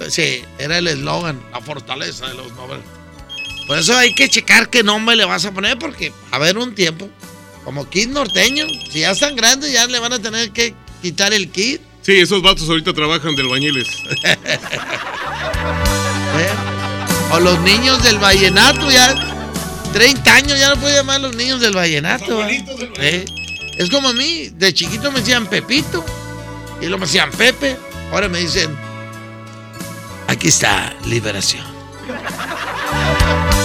[0.09, 2.79] Sí, era el eslogan, la fortaleza de los nobles.
[3.67, 6.75] Por eso hay que checar qué nombre le vas a poner, porque a ver un
[6.75, 7.09] tiempo,
[7.63, 11.49] como kit norteño, si ya están grandes, ya le van a tener que quitar el
[11.49, 11.81] kit.
[12.01, 13.87] Sí, esos vatos ahorita trabajan del bañiles.
[14.23, 14.37] ¿Eh?
[17.31, 19.30] O los niños del vallenato, ya
[19.93, 22.47] 30 años ya no puedo llamar a los niños del vallenato.
[22.47, 22.63] ¿eh?
[22.97, 23.25] ¿Eh?
[23.77, 26.05] Es como a mí, de chiquito me decían Pepito,
[26.79, 27.77] y luego me decían Pepe,
[28.11, 28.75] ahora me dicen,
[30.27, 31.65] aquí está liberación.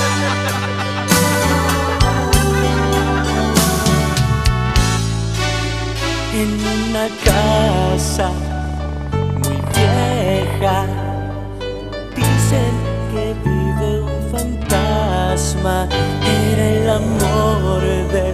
[6.36, 6.52] en
[6.88, 8.30] una casa
[9.38, 10.86] muy vieja.
[12.14, 12.74] Dicen
[13.10, 13.65] que vive
[15.36, 18.32] era el amor de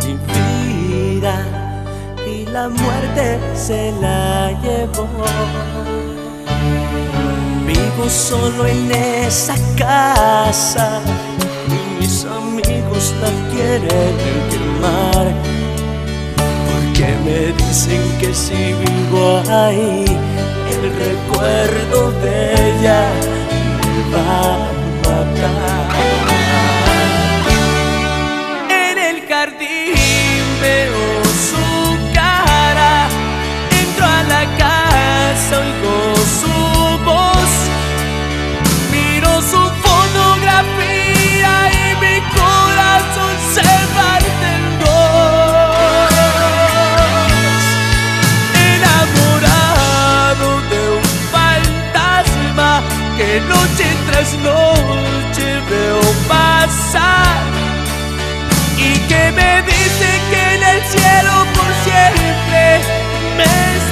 [0.00, 1.46] mi vida
[2.26, 5.06] y la muerte se la llevó.
[7.64, 11.00] Vivo solo en esa casa
[11.68, 14.14] y mis amigos la quieren
[14.50, 15.26] quemar
[16.94, 20.04] que me dicen que si vivo ahí,
[20.68, 23.02] el recuerdo de ella
[23.78, 25.61] me va a matar.
[54.22, 57.42] Noche tras noche veo pasar
[58.78, 62.80] y que me dice que en el cielo por siempre
[63.36, 63.91] me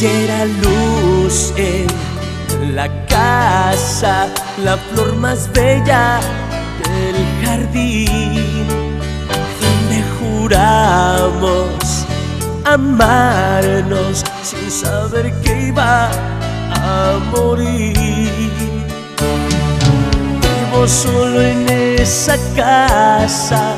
[0.00, 4.28] Ella era luz en la casa,
[4.64, 6.20] la flor más bella
[6.88, 8.66] del jardín,
[9.60, 12.06] donde juramos
[12.64, 16.08] amarnos sin saber que iba
[16.70, 18.50] a morir.
[20.40, 23.74] Vivo solo en esa casa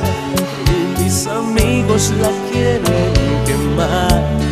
[0.70, 3.12] y mis amigos la quieren
[3.44, 4.51] quemar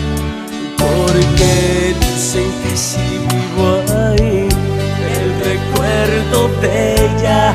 [1.21, 7.55] porque dicen que si vivo ahí, el recuerdo de ella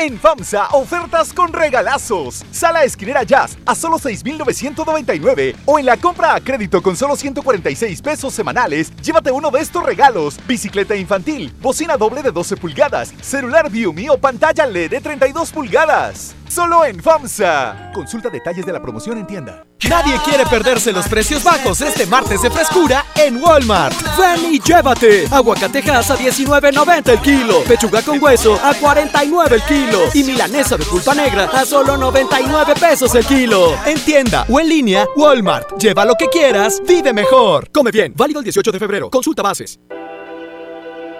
[0.00, 2.42] En FAMSA, ofertas con regalazos.
[2.50, 5.54] Sala esquinera Jazz a solo 6,999.
[5.66, 9.84] O en la compra a crédito con solo 146 pesos semanales, llévate uno de estos
[9.84, 10.38] regalos.
[10.48, 16.34] Bicicleta infantil, bocina doble de 12 pulgadas, celular Viumi o pantalla LED de 32 pulgadas.
[16.50, 17.92] Solo en FAMSA.
[17.94, 19.64] Consulta detalles de la promoción en tienda.
[19.88, 23.94] Nadie quiere perderse los precios bajos este martes de frescura en Walmart.
[24.18, 25.28] Ven y llévate.
[25.30, 27.62] Aguacatejas a 19.90 el kilo.
[27.68, 30.00] Pechuga con hueso a 49 el kilo.
[30.12, 33.76] Y milanesa de pulpa negra a solo 99 pesos el kilo.
[33.86, 35.78] En tienda o en línea, Walmart.
[35.78, 37.70] Lleva lo que quieras, vive mejor.
[37.70, 38.12] Come bien.
[38.16, 39.08] Válido el 18 de febrero.
[39.08, 39.78] Consulta bases.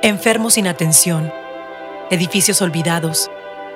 [0.03, 1.33] Enfermos sin atención.
[2.11, 3.31] Edificios olvidados.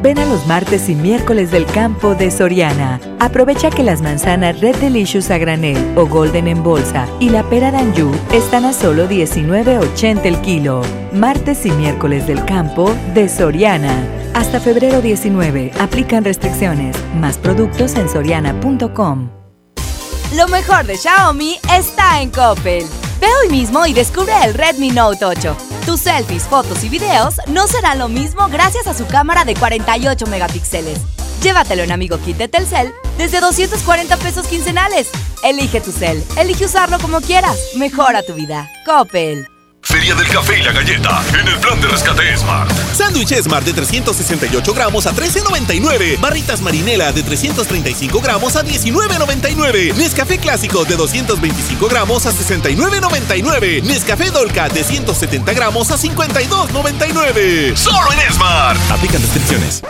[0.00, 3.00] Ven a los martes y miércoles del campo de Soriana.
[3.18, 7.72] Aprovecha que las manzanas Red Delicious a granel o Golden en bolsa y la pera
[7.72, 10.82] Danju están a solo 19.80 el kilo.
[11.12, 14.06] Martes y miércoles del campo de Soriana.
[14.34, 15.72] Hasta febrero 19.
[15.80, 16.96] Aplican restricciones.
[17.16, 19.30] Más productos en soriana.com.
[20.36, 22.84] Lo mejor de Xiaomi está en Coppel.
[23.20, 25.56] Ve hoy mismo y descubre el Redmi Note 8.
[25.84, 30.26] Tus selfies, fotos y videos no serán lo mismo gracias a su cámara de 48
[30.26, 31.00] megapíxeles.
[31.42, 35.08] Llévatelo en Amigo Kit de Telcel desde 240 pesos quincenales.
[35.42, 37.58] Elige tu cel, elige usarlo como quieras.
[37.76, 38.70] Mejora tu vida.
[38.84, 39.57] Coppel.
[39.88, 42.70] Feria del Café y la Galleta en el plan de rescate Smart.
[42.94, 46.20] Sándwich Smart de 368 gramos a 13.99.
[46.20, 49.94] Barritas Marinela de 335 gramos a 19.99.
[49.94, 53.82] Nescafé Clásico de 225 gramos a 69.99.
[53.82, 57.74] Nescafé Dolca de 170 gramos a 52.99.
[57.74, 58.78] Solo en Smart.
[58.90, 59.82] Aplican restricciones.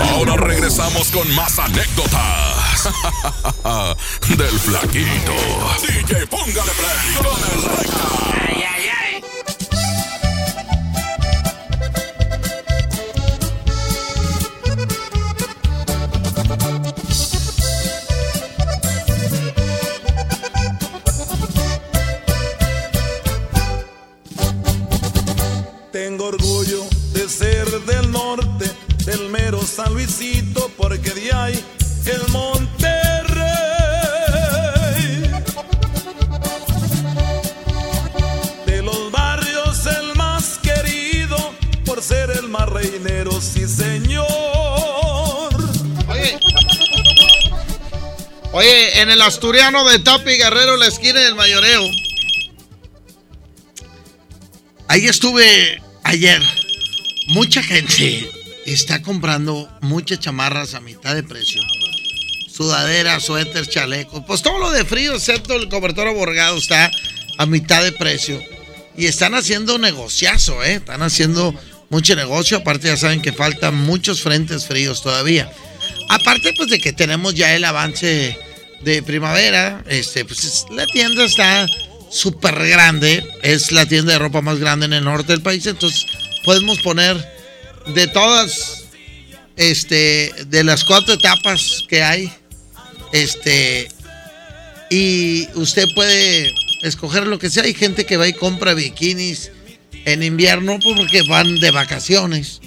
[0.00, 2.88] Ahora regresamos con más anécdotas
[4.28, 5.34] del flaquito.
[5.82, 8.32] DJ, póngale play con el recta.
[30.76, 31.64] Porque de ahí
[32.06, 32.82] el Monterrey.
[38.66, 41.54] De los barrios el más querido,
[41.84, 44.26] por ser el más reinero, sí señor.
[46.08, 46.40] Oye.
[48.52, 51.84] Oye, en el asturiano de Tapi Guerrero, la esquina del mayoreo.
[54.88, 56.42] Ahí estuve ayer.
[57.28, 58.41] Mucha gente
[58.72, 61.60] está comprando muchas chamarras a mitad de precio.
[62.50, 64.22] Sudaderas, suéteres, chalecos.
[64.26, 66.90] Pues todo lo de frío, excepto el cobertor aborgado, está
[67.38, 68.40] a mitad de precio.
[68.96, 70.74] Y están haciendo negociazo, ¿eh?
[70.74, 71.54] Están haciendo
[71.88, 72.58] mucho negocio.
[72.58, 75.50] Aparte, ya saben que faltan muchos frentes fríos todavía.
[76.10, 78.38] Aparte, pues de que tenemos ya el avance
[78.82, 79.82] de primavera.
[79.88, 81.66] Este, pues es- la tienda está
[82.10, 83.26] súper grande.
[83.42, 85.64] Es la tienda de ropa más grande en el norte del país.
[85.66, 86.04] Entonces,
[86.44, 87.16] podemos poner
[87.86, 88.84] de todas,
[89.56, 92.32] este, de las cuatro etapas que hay,
[93.12, 93.88] este,
[94.90, 96.52] y usted puede
[96.82, 97.62] escoger lo que sea.
[97.64, 99.50] Hay gente que va y compra bikinis
[100.04, 102.60] en invierno porque van de vacaciones.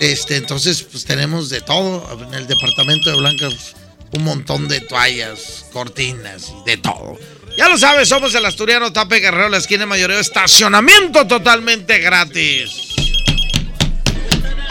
[0.00, 2.26] Este, entonces, pues tenemos de todo.
[2.26, 3.74] En el departamento de Blancas,
[4.12, 7.18] un montón de toallas, cortinas de todo.
[7.56, 12.70] Ya lo sabes, somos el Asturiano Tape Guerrero, la esquina de estacionamiento totalmente gratis.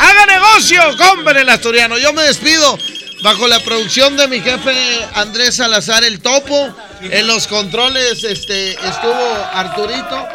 [0.01, 1.95] Haga negocio, compre el Asturiano.
[1.99, 2.75] Yo me despido
[3.21, 4.73] bajo la producción de mi jefe
[5.13, 6.75] Andrés Salazar el Topo.
[7.01, 10.27] En los controles este, estuvo Arturito.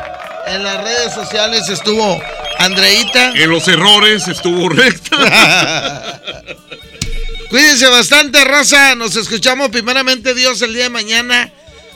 [0.46, 2.22] En las redes sociales estuvo
[2.60, 3.32] Andreita.
[3.34, 6.22] En los errores estuvo recta.
[7.50, 8.94] Cuídense bastante, raza.
[8.94, 11.50] Nos escuchamos primeramente Dios el día de mañana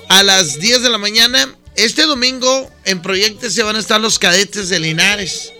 [0.08, 1.54] a las 10 de la mañana.
[1.76, 5.52] Este domingo en Proyecto se van a estar los cadetes de Linares.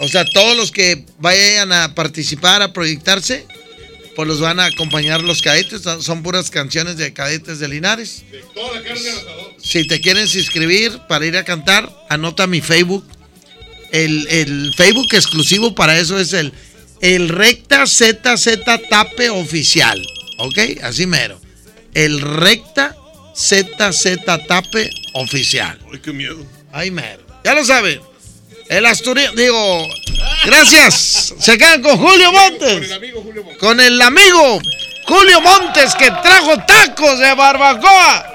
[0.00, 3.46] O sea, todos los que vayan a participar, a proyectarse,
[4.14, 5.82] pues los van a acompañar los cadetes.
[5.82, 8.22] Son- puras canciones de cadetes de Linares.
[9.62, 13.04] Si te quieres inscribir para ir a cantar, anota mi Facebook.
[13.92, 16.52] El, el Facebook exclusivo para eso es el,
[17.00, 20.04] el Recta ZZ Tape Oficial.
[20.38, 20.58] ¿Ok?
[20.82, 21.40] Así mero.
[21.94, 22.94] El Recta
[23.34, 24.16] ZZ
[24.46, 25.78] Tape Oficial.
[25.92, 26.44] Ay, qué miedo.
[26.72, 27.22] Ay, mero.
[27.44, 28.00] Ya lo saben.
[28.68, 29.86] El asturiano, digo,
[30.44, 31.34] gracias.
[31.38, 32.90] Se quedan con Julio Montes.
[33.58, 34.60] Con el amigo
[35.06, 38.26] Julio Montes que trajo tacos de barbacoa.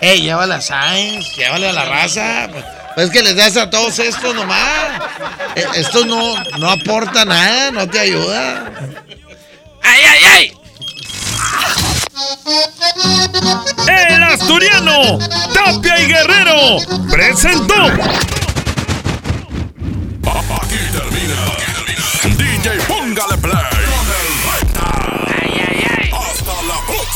[0.00, 2.48] Ey, llévale a Sainz, llévale a la raza.
[2.50, 2.64] Pues,
[2.94, 5.00] pues es que les das a todos estos nomás.
[5.54, 8.70] Eh, Estos no, no aporta nada, no te ayuda.
[9.82, 10.52] ¡Ay, ay, ay!
[13.88, 15.18] El asturiano,
[15.54, 16.78] Tapia y Guerrero,
[17.10, 17.74] presentó.